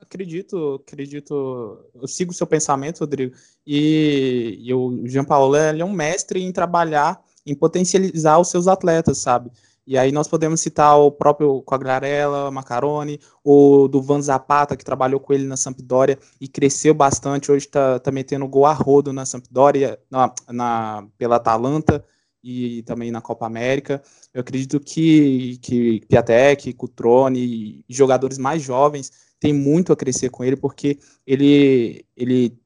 [0.00, 1.84] Acredito, acredito.
[1.92, 3.34] Eu sigo o seu pensamento, Rodrigo.
[3.66, 8.68] E, e o Jean Paulo ele é um mestre em trabalhar, em potencializar os seus
[8.68, 9.50] atletas, sabe?
[9.88, 15.18] E aí nós podemos citar o próprio Quagliarella, Macaroni, o do Van Zapata, que trabalhou
[15.18, 19.24] com ele na Sampdoria e cresceu bastante, hoje está tá metendo gol a rodo na
[19.24, 22.04] Sampdoria, na, na, pela Atalanta
[22.44, 24.02] e também na Copa América.
[24.34, 30.44] Eu acredito que, que Piatek, Cutrone e jogadores mais jovens têm muito a crescer com
[30.44, 32.60] ele, porque ele, ele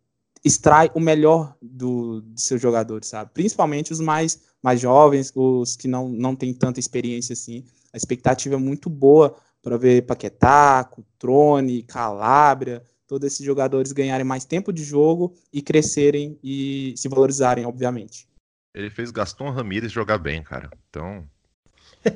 [0.45, 3.31] extrai o melhor do, de seus jogadores, sabe?
[3.33, 7.65] Principalmente os mais, mais jovens, os que não, não têm tanta experiência assim.
[7.93, 14.45] A expectativa é muito boa para ver Paquetá, Cutrone, Calabria, todos esses jogadores ganharem mais
[14.45, 18.29] tempo de jogo e crescerem e se valorizarem, obviamente.
[18.75, 20.71] Ele fez Gaston Ramírez jogar bem, cara.
[20.89, 21.25] Então.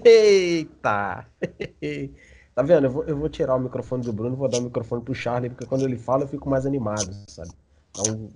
[0.04, 1.26] Eita!
[2.54, 2.86] tá vendo?
[2.86, 5.14] Eu vou, eu vou tirar o microfone do Bruno e vou dar o microfone pro
[5.14, 7.50] Charlie, porque quando ele fala eu fico mais animado, sabe?
[7.90, 8.30] Então,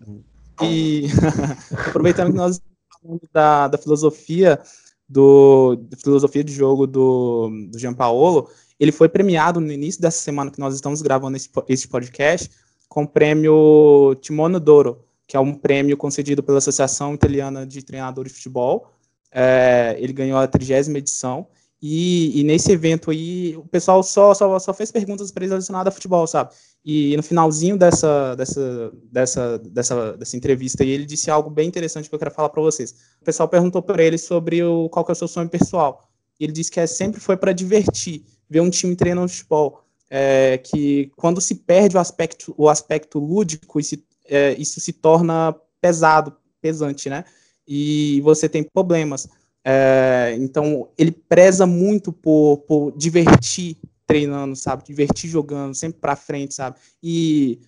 [0.62, 1.06] e
[1.88, 2.60] aproveitando que nós
[3.02, 4.60] falando da, da filosofia
[5.08, 10.18] do da filosofia de jogo do, do Jean Paolo, ele foi premiado no início dessa
[10.18, 12.50] semana que nós estamos gravando esse, esse podcast
[12.88, 18.32] com o prêmio Timono Doro, que é um prêmio concedido pela Associação Italiana de Treinadores
[18.32, 18.92] de Futebol.
[19.32, 21.46] É, ele ganhou a trigésima edição.
[21.82, 25.90] E, e, nesse evento aí, o pessoal só, só, só fez perguntas para ele relacionadas
[25.90, 26.52] a futebol, sabe?
[26.84, 32.08] E no finalzinho dessa, dessa, dessa, dessa, dessa entrevista aí, ele disse algo bem interessante
[32.08, 32.94] que eu quero falar para vocês.
[33.20, 36.06] O pessoal perguntou para ele sobre o, qual que é o seu sonho pessoal.
[36.38, 39.82] Ele disse que é, sempre foi para divertir, ver um time treinando futebol.
[40.10, 45.54] É, que quando se perde o aspecto, o aspecto lúdico, isso, é, isso se torna
[45.80, 47.24] pesado, pesante, né?
[47.66, 49.28] E você tem problemas.
[49.64, 54.84] É, então, ele preza muito por, por divertir treinando, sabe?
[54.84, 56.78] Divertir jogando, sempre para frente, sabe?
[57.02, 57.60] E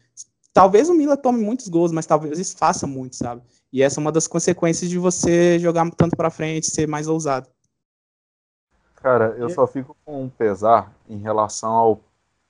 [0.52, 3.42] talvez o Mila tome muitos gols, mas talvez isso faça muito, sabe?
[3.72, 7.48] E essa é uma das consequências de você jogar tanto para frente, ser mais ousado.
[8.96, 12.00] Cara, eu só fico com um pesar em relação ao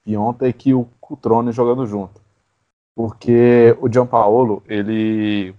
[0.05, 2.21] Pionta e que o Cutrone jogando junto.
[2.95, 5.55] Porque o Gianpaolo, ele.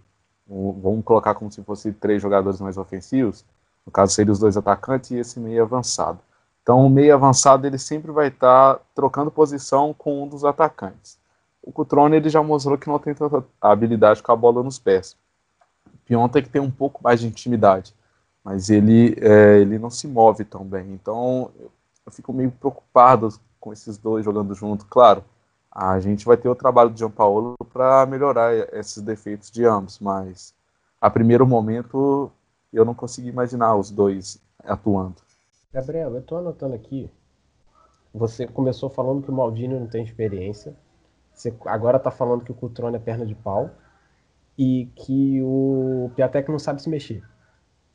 [0.45, 3.43] Vamos colocar como se fosse três jogadores mais ofensivos.
[3.85, 6.19] No caso, seria os dois atacantes e esse meio avançado.
[6.61, 11.19] Então, o meio avançado ele sempre vai estar tá trocando posição com um dos atacantes.
[11.61, 15.17] O Cutrone ele já mostrou que não tem tanta habilidade com a bola nos pés.
[15.93, 17.93] O Pionta que tem um pouco mais de intimidade
[18.43, 20.91] mas ele, é, ele não se move tão bem.
[20.91, 21.51] Então
[22.05, 24.85] eu fico meio preocupado com esses dois jogando junto.
[24.85, 25.23] Claro,
[25.71, 30.53] a gente vai ter o trabalho de Paulo para melhorar esses defeitos de ambos, mas
[30.99, 32.31] a primeiro momento
[32.73, 35.15] eu não consegui imaginar os dois atuando.
[35.71, 37.09] Gabriel, eu estou anotando aqui.
[38.13, 40.75] Você começou falando que o Maldini não tem experiência.
[41.33, 43.71] Você agora está falando que o Cutrone é perna de pau
[44.57, 47.23] e que o Piatek não sabe se mexer.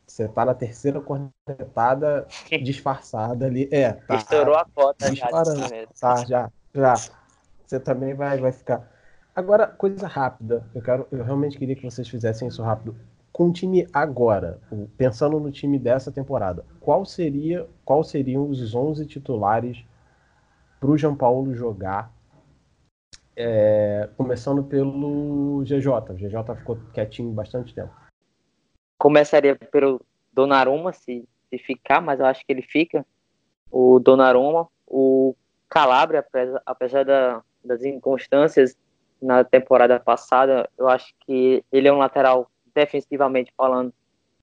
[0.06, 2.26] Você tá na terceira cornetada
[2.64, 3.68] disfarçada ali.
[3.70, 4.16] É, tá.
[4.16, 5.68] Estourou a cota disparando.
[5.68, 5.86] já.
[6.00, 6.94] Tá, já, já.
[7.64, 8.90] Você também vai, vai ficar.
[9.36, 10.66] Agora, coisa rápida.
[10.74, 12.96] Eu quero, eu realmente queria que vocês fizessem isso rápido.
[13.38, 14.60] Com o time agora,
[14.96, 19.84] pensando no time dessa temporada, qual seria, qual seriam os 11 titulares
[20.80, 22.12] para o João Paulo jogar?
[23.36, 25.86] É, começando pelo GJ.
[26.10, 27.92] O GJ ficou quietinho bastante tempo
[28.98, 33.06] começaria pelo Donnarumma, se, se ficar, mas eu acho que ele fica.
[33.70, 35.34] O Donnarumma, o
[35.68, 38.76] Calabria, apesar, apesar da, das inconstâncias
[39.22, 43.92] na temporada passada, eu acho que ele é um lateral, defensivamente falando,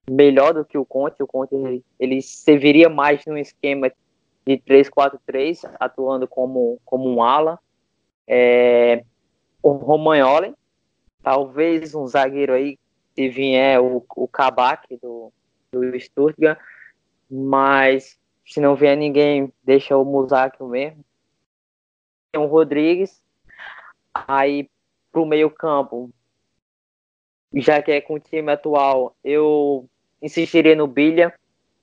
[0.09, 1.23] melhor do que o Conte.
[1.23, 3.91] O Conte ele, ele serviria mais num esquema
[4.45, 7.57] de 3-4-3, atuando como, como um ala.
[8.27, 9.03] É,
[9.63, 10.53] o Romagnoli,
[11.23, 12.77] talvez um zagueiro aí
[13.15, 15.31] se vier o, o Kabak do,
[15.71, 16.59] do Stuttgart,
[17.29, 21.03] mas se não vier ninguém, deixa o Musaki mesmo.
[22.31, 23.23] Tem o Rodrigues,
[24.13, 24.69] aí
[25.11, 26.11] pro meio campo,
[27.55, 29.87] já que é com o time atual, eu
[30.21, 31.33] insistiria no Bilha,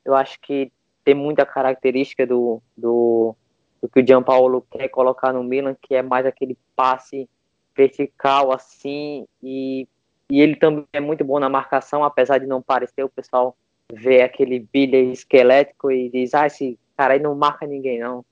[0.05, 0.73] eu acho que
[1.05, 3.35] tem muita característica do, do,
[3.81, 7.29] do que o Gianpaolo quer colocar no Milan, que é mais aquele passe
[7.75, 9.89] vertical assim e
[10.33, 13.55] e ele também é muito bom na marcação, apesar de não parecer, o pessoal
[13.93, 18.25] vê aquele bilha esquelético e diz, ah, esse cara aí não marca ninguém, não.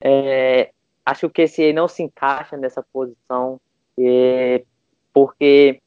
[0.00, 0.70] É,
[1.04, 3.60] acho que esse aí não se encaixa nessa posição,
[3.98, 4.64] é,
[5.12, 5.82] porque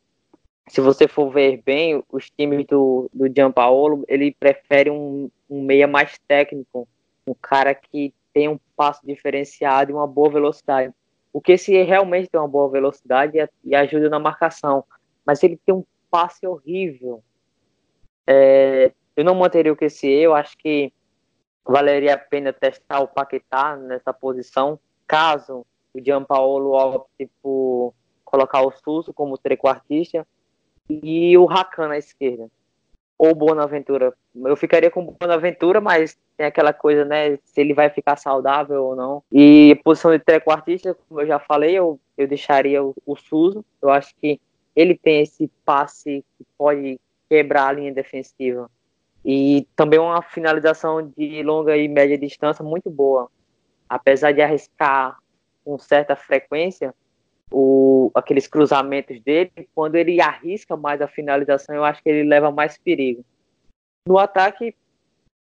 [0.70, 5.88] se você for ver bem, os times do, do Gianpaolo, ele prefere um, um meia
[5.88, 6.88] mais técnico,
[7.28, 10.94] um cara que tem um passo diferenciado e uma boa velocidade.
[11.34, 14.86] O que se realmente tem uma boa velocidade e, e ajuda na marcação
[15.30, 17.24] mas ele tem um passe horrível.
[18.26, 20.92] É, eu não manteria o QC, eu acho que
[21.64, 25.64] valeria a pena testar o Paquetá nessa posição, caso
[25.94, 27.94] o Gianpaolo opte por
[28.26, 30.28] colocar o Suso como trequartista
[30.90, 32.48] e o Rakan na esquerda.
[33.18, 34.14] Ou Bonaventura.
[34.34, 37.38] Eu ficaria com Bonaventura, mas tem aquela coisa, né?
[37.44, 39.24] Se ele vai ficar saudável ou não.
[39.32, 43.64] E posição de trequartista, como eu já falei, eu, eu deixaria o, o Suso.
[43.82, 44.40] Eu acho que
[44.74, 48.72] ele tem esse passe que pode quebrar a linha defensiva.
[49.24, 53.30] E também uma finalização de longa e média distância muito boa.
[53.90, 55.18] apesar de arriscar
[55.66, 56.94] com certa frequência
[57.52, 62.52] o, aqueles cruzamentos dele, quando ele arrisca mais a finalização, eu acho que ele leva
[62.52, 63.24] mais perigo.
[64.08, 64.76] No ataque,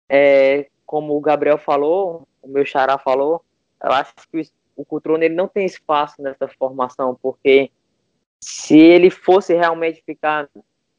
[0.09, 3.43] é, como o Gabriel falou, o meu xará falou,
[3.83, 7.71] eu acho que o, o Cutrone ele não tem espaço nessa formação, porque
[8.41, 10.49] se ele fosse realmente ficar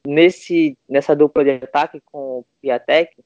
[0.07, 3.17] nesse, nessa dupla de ataque com o Piatek,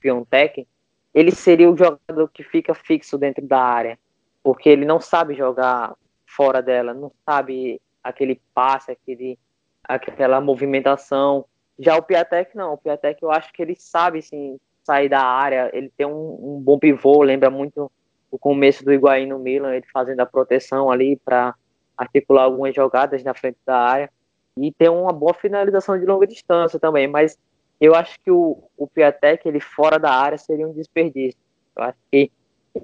[0.00, 0.66] Piontek,
[1.14, 3.98] ele seria o jogador que fica fixo dentro da área,
[4.42, 5.94] porque ele não sabe jogar
[6.38, 9.36] fora dela, não sabe aquele passe, aquele,
[9.82, 11.44] aquela movimentação.
[11.76, 15.68] Já o Piatek não, o Piatek eu acho que ele sabe sim sair da área,
[15.74, 17.90] ele tem um, um bom pivô, lembra muito
[18.30, 21.54] o começo do Higuaín no Milan, ele fazendo a proteção ali para
[21.96, 24.10] articular algumas jogadas na frente da área
[24.56, 27.36] e tem uma boa finalização de longa distância também, mas
[27.80, 31.38] eu acho que o, o Piatek, ele fora da área, seria um desperdício.
[31.76, 32.30] Eu acho que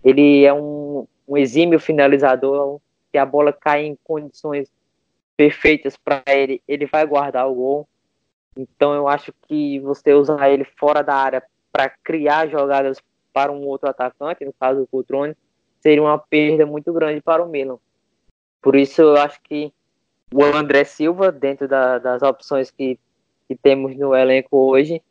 [0.04, 2.80] ele é um, um exímio finalizador,
[3.14, 4.68] se a bola cai em condições
[5.36, 7.88] perfeitas para ele, ele vai guardar o gol.
[8.56, 12.98] Então eu acho que você usar ele fora da área para criar jogadas
[13.32, 15.36] para um outro atacante, no caso o Cotrone,
[15.80, 17.78] seria uma perda muito grande para o Milan.
[18.60, 19.72] Por isso eu acho que
[20.32, 22.98] o André Silva, dentro da, das opções que
[23.46, 25.02] que temos no elenco hoje,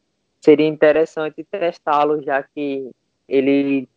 [0.41, 2.89] seria interessante testá-lo, já que
[3.27, 3.87] ele,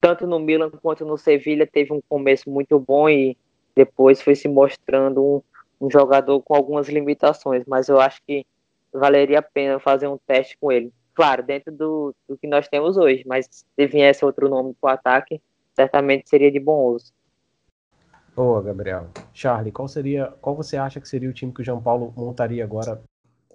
[0.00, 3.36] tanto no Milan quanto no Sevilha, teve um começo muito bom e
[3.74, 5.42] depois foi se mostrando um,
[5.80, 8.46] um jogador com algumas limitações, mas eu acho que
[8.92, 10.92] valeria a pena fazer um teste com ele.
[11.14, 14.92] Claro, dentro do, do que nós temos hoje, mas se viesse outro nome para o
[14.94, 15.40] ataque,
[15.74, 17.12] certamente seria de bom uso.
[18.34, 19.08] Boa, Gabriel.
[19.34, 22.64] Charlie, qual seria, qual você acha que seria o time que o João Paulo montaria
[22.64, 23.02] agora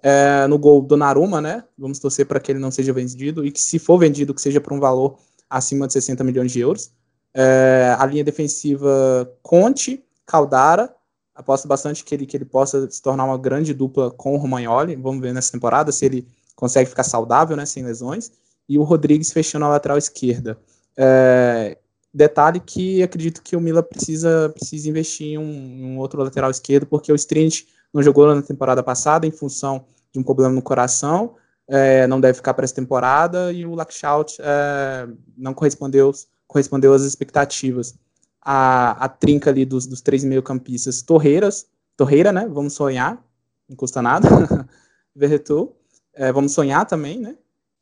[0.02, 1.64] é, no gol do Naruma, né?
[1.76, 4.60] Vamos torcer para que ele não seja vendido e que, se for vendido, que seja
[4.60, 5.18] por um valor
[5.48, 6.90] acima de 60 milhões de euros.
[7.34, 10.94] É, a linha defensiva Conte, Caldara.
[11.34, 14.96] Aposto bastante que ele, que ele possa se tornar uma grande dupla com o Romagnoli.
[14.96, 17.66] Vamos ver nessa temporada se ele consegue ficar saudável, né?
[17.66, 18.32] Sem lesões.
[18.66, 20.58] E o Rodrigues fechando a lateral esquerda.
[20.96, 21.76] É,
[22.12, 26.86] detalhe que acredito que o Mila precisa, precisa investir em um, um outro lateral esquerdo,
[26.86, 31.34] porque o Strint não jogou na temporada passada em função de um problema no coração,
[31.68, 36.12] é, não deve ficar para essa temporada, e o Lakshout é, não correspondeu,
[36.46, 37.94] correspondeu às expectativas.
[38.40, 42.46] A, a trinca ali dos, dos três meio-campistas, Torreiras, Torreira, né?
[42.48, 43.20] Vamos sonhar,
[43.68, 44.28] não custa nada.
[45.14, 45.76] Verretou,
[46.14, 47.36] é, vamos sonhar também, né?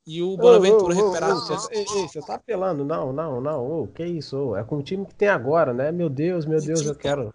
[0.07, 1.35] E o Bonaventura oh, oh, recuperado.
[1.35, 3.83] Oh, você tá apelando, não, não, não.
[3.83, 4.55] Oh, que isso?
[4.55, 5.91] É com o time que tem agora, né?
[5.91, 7.31] Meu Deus, meu Deus, eu quero.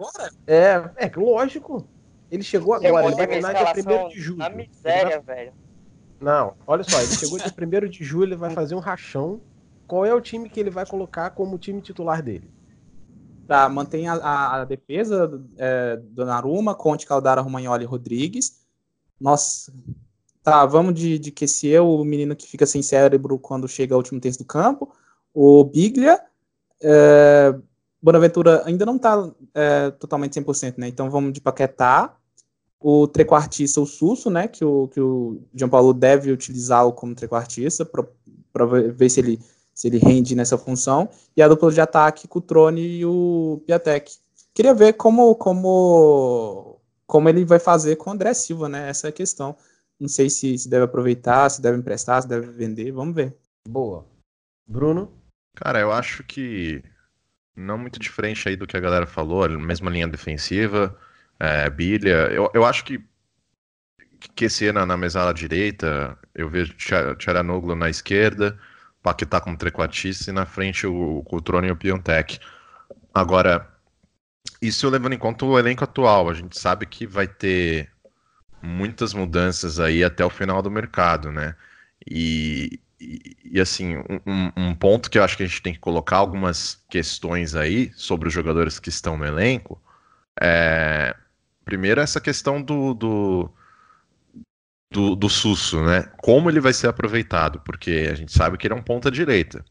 [0.46, 1.88] É, é lógico.
[2.32, 4.38] Ele chegou agora, ele vai terminar dia 1 de julho.
[4.38, 5.52] Na miséria, velho.
[6.22, 9.40] Não, olha só, ele chegou dia 1 de julho, ele vai fazer um rachão.
[9.88, 12.52] Qual é o time que ele vai colocar como time titular dele?
[13.48, 18.60] Tá, mantém a, a, a defesa é, do Naruma, Conte, Caldara, Romagnoli e Rodrigues.
[19.20, 19.74] Nossa,
[20.44, 24.20] tá, vamos de, de QCE, o menino que fica sem cérebro quando chega ao último
[24.20, 24.94] terço do campo.
[25.34, 26.22] O Biglia,
[26.82, 27.56] é,
[28.02, 30.88] Bonaventura ainda não tá é, totalmente 100%, né?
[30.88, 32.16] Então vamos de Paquetá,
[32.80, 38.66] o trequartista, o Susso, né, que o, que o Paulo deve utilizá-lo como trequartista para
[38.66, 39.40] ver se ele,
[39.74, 43.62] se ele rende nessa função, e a dupla de ataque com o Trone e o
[43.66, 44.18] Piatek.
[44.54, 49.10] Queria ver como, como, como ele vai fazer com o André Silva, né, essa é
[49.10, 49.56] a questão.
[50.00, 53.36] Não sei se, se deve aproveitar, se deve emprestar, se deve vender, vamos ver.
[53.68, 54.06] Boa.
[54.66, 55.12] Bruno?
[55.56, 56.82] Cara, eu acho que
[57.54, 60.98] não muito diferente aí do que a galera falou, a mesma linha defensiva,
[61.40, 62.28] é, Bilha.
[62.32, 63.02] Eu, eu acho que
[64.42, 66.74] esse na, na mesada direita, eu vejo
[67.18, 68.60] Tcharanoglu na esquerda,
[69.02, 72.40] Paquetá como trequartista e na frente o, Cotrone e o Piontek.
[73.14, 73.68] Agora,
[74.62, 77.90] isso levando em conta o elenco atual, a gente sabe que vai ter
[78.62, 81.56] muitas mudanças aí até o final do mercado, né?
[82.10, 85.80] E, e, e assim, um, um, ponto que eu acho que a gente tem que
[85.80, 89.82] colocar algumas questões aí sobre os jogadores que estão no elenco
[90.42, 91.16] é
[91.70, 93.54] Primeiro, essa questão do, do,
[94.92, 96.12] do, do Susso, né?
[96.18, 99.64] Como ele vai ser aproveitado, porque a gente sabe que ele é um ponta-direita.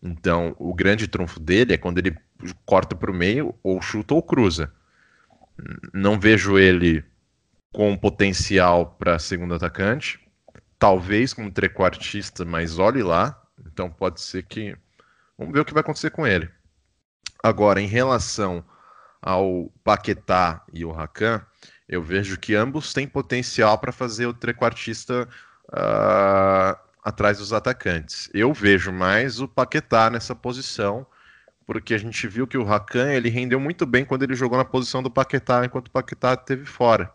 [0.00, 2.16] Então, o grande trunfo dele é quando ele
[2.64, 4.72] corta para o meio, ou chuta ou cruza.
[5.92, 7.04] Não vejo ele
[7.72, 10.20] com potencial para segundo atacante.
[10.78, 13.42] Talvez como trequartista, mas olhe lá.
[13.66, 14.76] Então pode ser que.
[15.36, 16.48] Vamos ver o que vai acontecer com ele.
[17.42, 18.64] Agora, em relação
[19.24, 21.40] ao Paquetá e o Rakan,
[21.88, 25.26] eu vejo que ambos têm potencial para fazer o trequartista
[25.68, 28.28] uh, atrás dos atacantes.
[28.34, 31.06] Eu vejo mais o Paquetá nessa posição,
[31.66, 34.64] porque a gente viu que o Rakan ele rendeu muito bem quando ele jogou na
[34.64, 37.10] posição do Paquetá, enquanto o Paquetá esteve fora.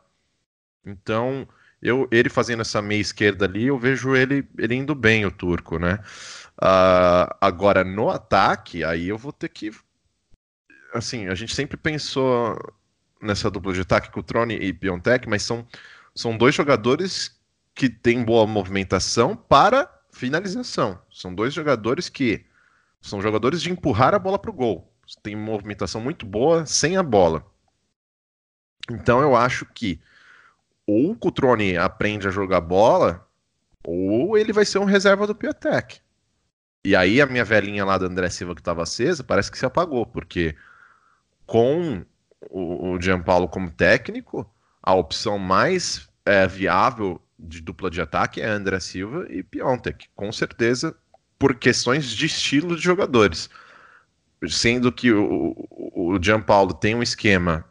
[0.84, 1.48] Então,
[1.80, 5.78] eu, ele fazendo essa meia esquerda ali, eu vejo ele, ele indo bem, o turco,
[5.78, 6.00] né?
[6.58, 9.72] Uh, agora, no ataque, aí eu vou ter que.
[10.94, 12.58] Assim, a gente sempre pensou
[13.22, 15.68] nessa dupla de ataque com o Trone e Piontek, mas são,
[16.16, 17.38] são dois jogadores
[17.76, 21.00] que têm boa movimentação para finalização.
[21.12, 22.46] São dois jogadores que
[23.02, 24.92] são jogadores de empurrar a bola para o gol.
[25.24, 27.46] Tem movimentação muito boa sem a bola.
[28.90, 30.00] Então eu acho que
[30.86, 33.28] ou o Cutrone aprende a jogar bola,
[33.84, 36.02] ou ele vai ser um reserva do Piatek.
[36.84, 39.66] E aí a minha velhinha lá da André Silva que estava acesa parece que se
[39.66, 40.56] apagou, porque
[41.50, 42.06] com
[42.42, 44.48] o, o Gianpaulo como técnico,
[44.84, 50.32] a opção mais é, viável de dupla de ataque é André Silva e Piontek, com
[50.32, 50.96] certeza
[51.40, 53.50] por questões de estilo de jogadores.
[54.48, 57.66] Sendo que o, o, o Gianpaulo tem um esquema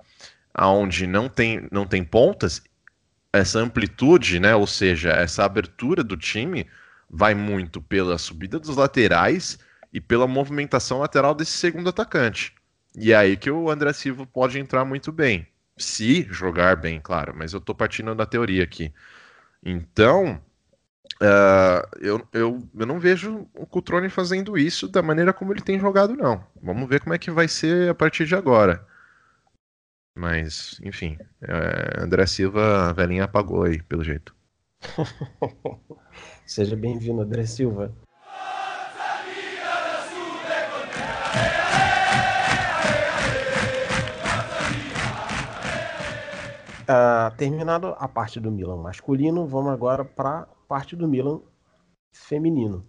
[0.60, 2.60] onde não tem, não tem pontas,
[3.32, 6.66] essa amplitude, né, ou seja, essa abertura do time
[7.08, 9.56] vai muito pela subida dos laterais
[9.92, 12.57] e pela movimentação lateral desse segundo atacante.
[13.00, 15.46] E aí que o André Silva pode entrar muito bem.
[15.76, 18.92] Se jogar bem, claro, mas eu estou partindo da teoria aqui.
[19.62, 20.40] Então,
[21.20, 25.78] Uh, eu, eu, eu não vejo o Cutrone fazendo isso da maneira como ele tem
[25.78, 26.44] jogado, não.
[26.62, 28.86] Vamos ver como é que vai ser a partir de agora.
[30.16, 34.34] Mas, enfim, é, André Silva, a velhinha apagou aí, pelo jeito.
[36.46, 37.92] Seja bem-vindo, André Silva.
[46.88, 51.40] Uh, terminado a parte do Milan masculino, vamos agora para parte do Milan
[52.12, 52.82] feminino.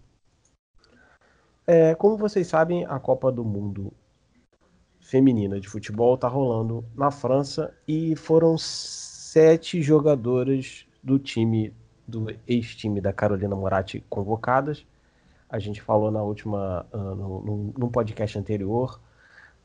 [1.66, 3.92] É, como vocês sabem, a Copa do Mundo
[5.00, 11.74] feminina de futebol está rolando na França e foram sete jogadoras do time
[12.06, 14.84] do ex-time da Carolina Moratti convocadas.
[15.48, 19.00] A gente falou na última uh, no, no, no, podcast anterior.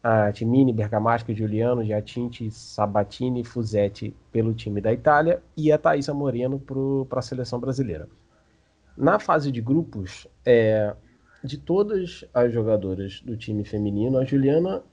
[0.07, 6.59] A Timini, Bergamasca, Giuliano, Giatinti, Sabatini, Fusetti pelo time da Itália e a Thaisa Moreno
[7.09, 8.07] para a seleção brasileira.
[8.95, 10.95] Na fase de grupos, é,
[11.43, 14.83] de todas as jogadoras do time feminino, a Juliana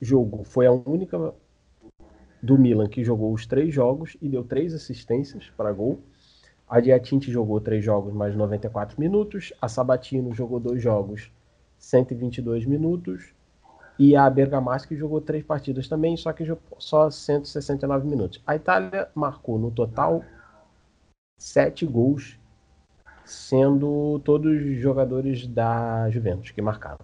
[0.00, 1.34] jogou, foi a única
[2.40, 5.98] do Milan que jogou os três jogos e deu três assistências para gol.
[6.68, 9.52] A Diatinte jogou três jogos mais 94 minutos.
[9.60, 11.32] A Sabatino jogou dois jogos,
[11.80, 13.34] 122 minutos.
[14.04, 16.44] E a Bergamaschi jogou três partidas também, só que
[16.76, 18.42] só 169 minutos.
[18.44, 20.24] A Itália marcou no total
[21.38, 22.36] sete gols,
[23.24, 26.98] sendo todos jogadores da Juventus que marcaram.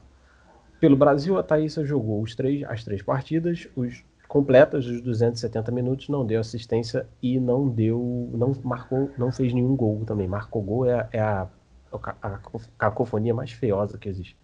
[0.80, 6.08] Pelo Brasil, a Thaísa jogou os três, as três partidas, os completas, os 270 minutos,
[6.08, 10.26] não deu assistência e não deu, não marcou, não fez nenhum gol também.
[10.26, 11.46] Marcou gol é, é a,
[12.20, 12.40] a,
[12.76, 14.36] cacofonia mais feiosa que existe.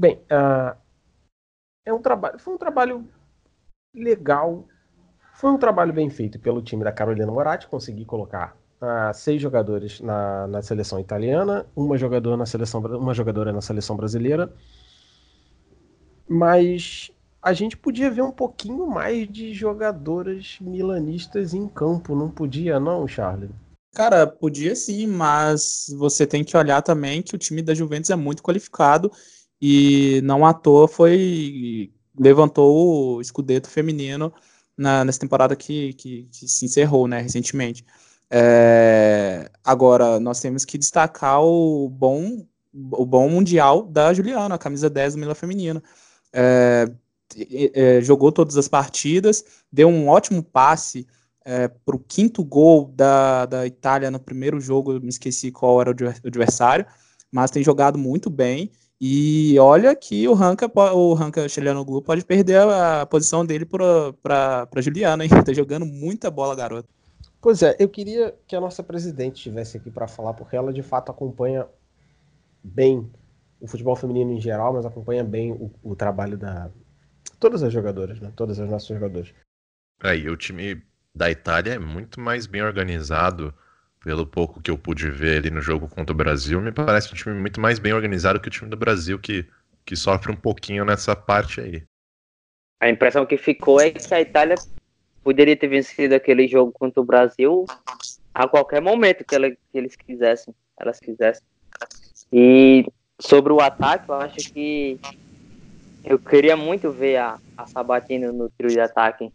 [0.00, 0.74] Bem, uh,
[1.84, 3.06] é um trabalho, foi um trabalho
[3.94, 4.64] legal,
[5.34, 10.00] foi um trabalho bem feito pelo time da Carolina Moratti, conseguir colocar uh, seis jogadores
[10.00, 14.50] na, na seleção italiana, uma jogadora na seleção, uma jogadora na seleção brasileira,
[16.26, 17.10] mas
[17.42, 23.06] a gente podia ver um pouquinho mais de jogadoras milanistas em campo, não podia não,
[23.06, 23.50] Charlie?
[23.94, 28.16] Cara, podia sim, mas você tem que olhar também que o time da Juventus é
[28.16, 29.12] muito qualificado
[29.60, 34.32] e não à toa foi levantou o escudeto feminino
[34.76, 37.84] na, nessa temporada que, que, que, se encerrou, né, recentemente.
[38.30, 44.88] É, agora, nós temos que destacar o bom, o bom mundial da Juliana, a camisa
[44.88, 45.82] 10 do Milan feminino.
[46.32, 46.90] É,
[47.74, 51.06] é, jogou todas as partidas, deu um ótimo passe
[51.44, 55.90] é, para o quinto gol da, da Itália no primeiro jogo, me esqueci qual era
[55.90, 56.86] o adversário,
[57.30, 58.70] mas tem jogado muito bem.
[59.00, 63.64] E olha que o Ranca, o Ranca Chiliano Glu pode perder a, a posição dele
[63.64, 65.30] para Juliana, hein?
[65.44, 66.88] Tá jogando muita bola, garoto.
[67.40, 70.82] Pois é, eu queria que a nossa presidente estivesse aqui para falar, porque ela de
[70.82, 71.66] fato acompanha
[72.62, 73.10] bem
[73.58, 76.70] o futebol feminino em geral, mas acompanha bem o, o trabalho da
[77.38, 78.30] todas as jogadoras, né?
[78.36, 79.32] Todas as nossas jogadoras.
[80.02, 80.82] Aí, o time
[81.14, 83.54] da Itália é muito mais bem organizado,
[84.02, 87.16] pelo pouco que eu pude ver ali no jogo contra o Brasil, me parece um
[87.16, 89.46] time muito mais bem organizado que o time do Brasil, que,
[89.84, 91.82] que sofre um pouquinho nessa parte aí.
[92.80, 94.56] A impressão que ficou é que a Itália
[95.22, 97.66] poderia ter vencido aquele jogo contra o Brasil
[98.34, 101.42] a qualquer momento que, ela, que eles quisessem, elas quisessem.
[102.32, 102.86] E
[103.20, 104.98] sobre o ataque, eu acho que
[106.02, 109.30] eu queria muito ver a, a Sabatino no trio de ataque.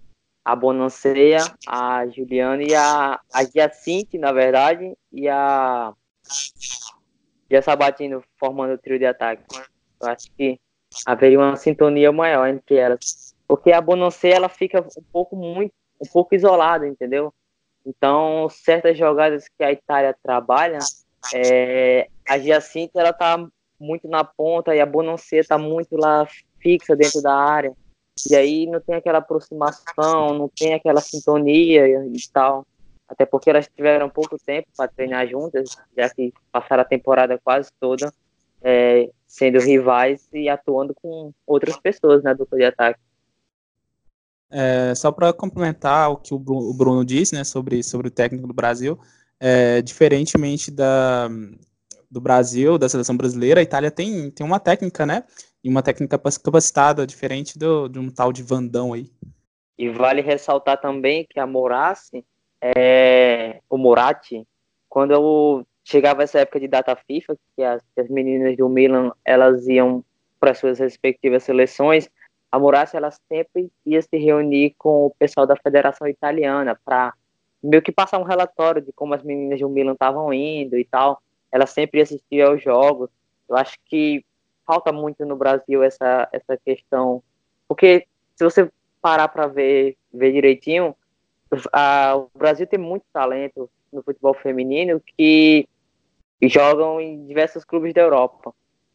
[0.46, 5.92] A Bonanceia, a Juliana e a, a Giacinte, na verdade, e a,
[7.52, 9.44] a Sabatino formando o trio de ataque.
[10.00, 10.60] Eu acho que
[11.06, 13.36] haveria uma sintonia maior entre elas.
[13.48, 17.34] Porque a Bonanceia, ela fica um pouco muito, um pouco isolada, entendeu?
[17.86, 20.80] Então, certas jogadas que a Itália trabalha,
[21.34, 23.48] é, a Giacinte, ela tá
[23.80, 26.28] muito na ponta e a Bonanceia tá muito lá
[26.60, 27.74] fixa dentro da área.
[28.30, 32.66] E aí não tem aquela aproximação, não tem aquela sintonia e tal.
[33.08, 37.70] Até porque elas tiveram pouco tempo para treinar juntas, já que passaram a temporada quase
[37.80, 38.12] toda
[38.66, 43.00] é, sendo rivais e atuando com outras pessoas na dupla de ataque.
[44.50, 48.54] É, só para complementar o que o Bruno, disse né, sobre, sobre o técnico do
[48.54, 48.98] Brasil,
[49.40, 51.30] é, diferentemente da,
[52.10, 55.24] do Brasil, da seleção brasileira, a Itália tem, tem uma técnica, né?
[55.66, 59.10] E uma técnica capacitada, diferente do, de um tal de Vandão aí.
[59.76, 62.24] E vale ressaltar também que a Morassi,
[62.62, 64.48] é, o Moratti,
[64.88, 69.68] quando eu chegava essa época de data FIFA, que as, as meninas do Milan, elas
[69.68, 70.06] iam
[70.40, 72.12] para suas respectivas seleções,
[72.52, 77.12] a Morassi, ela sempre ia se reunir com o pessoal da Federação Italiana para
[77.64, 81.24] meio que passar um relatório de como as meninas do Milan estavam indo e tal.
[81.52, 83.10] Ela sempre assistia aos jogos.
[83.50, 84.24] Eu acho que
[84.66, 87.22] falta muito no Brasil essa, essa questão.
[87.68, 88.70] Porque se você
[89.02, 90.96] parar para ver, ver direitinho,
[91.72, 95.68] a, o Brasil tem muito talento no futebol feminino que
[96.42, 98.54] jogam em diversos clubes da Europa.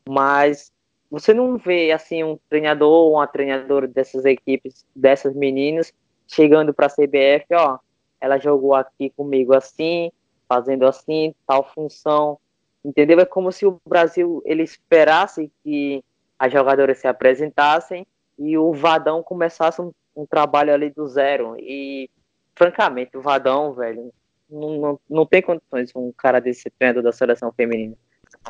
[0.08, 0.72] Mas
[1.10, 5.92] você não vê assim um treinador ou uma treinadora dessas equipes, dessas meninas,
[6.26, 7.78] chegando para a CBF, ó,
[8.20, 10.12] ela jogou aqui comigo assim,
[10.48, 12.38] fazendo assim, tal função
[12.84, 13.20] entendeu?
[13.20, 16.04] É como se o Brasil ele esperasse que
[16.38, 18.06] as jogadoras se apresentassem
[18.38, 21.56] e o Vadão começasse um, um trabalho ali do zero.
[21.58, 22.08] E,
[22.54, 24.12] francamente, o Vadão, velho,
[24.48, 27.94] não, não, não tem condições um cara desse treinador da seleção feminina.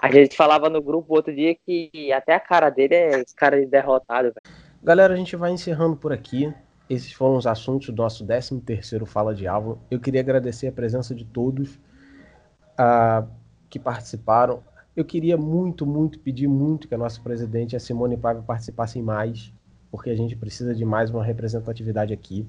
[0.01, 3.67] A gente falava no grupo outro dia que até a cara dele é cara de
[3.67, 4.33] derrotado.
[4.83, 6.53] Galera, a gente vai encerrando por aqui.
[6.89, 9.81] Esses foram os assuntos do nosso 13 terceiro Fala de Álvaro.
[9.91, 11.77] Eu queria agradecer a presença de todos.
[12.79, 13.40] Uh,
[13.71, 14.63] que participaram.
[14.97, 19.53] Eu queria muito, muito pedir muito que a nossa presidente, a Simone Paiva, participassem mais,
[19.91, 22.47] porque a gente precisa de mais uma representatividade aqui.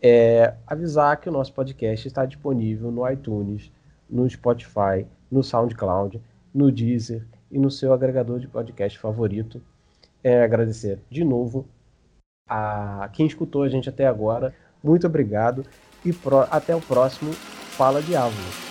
[0.00, 3.72] É, avisar que o nosso podcast está disponível no iTunes,
[4.08, 6.20] no Spotify, no SoundCloud,
[6.54, 9.60] no Deezer e no seu agregador de podcast favorito.
[10.22, 11.66] É, agradecer de novo
[12.48, 14.54] a quem escutou a gente até agora.
[14.82, 15.64] Muito obrigado
[16.04, 18.65] e pro, até o próximo Fala Árvore.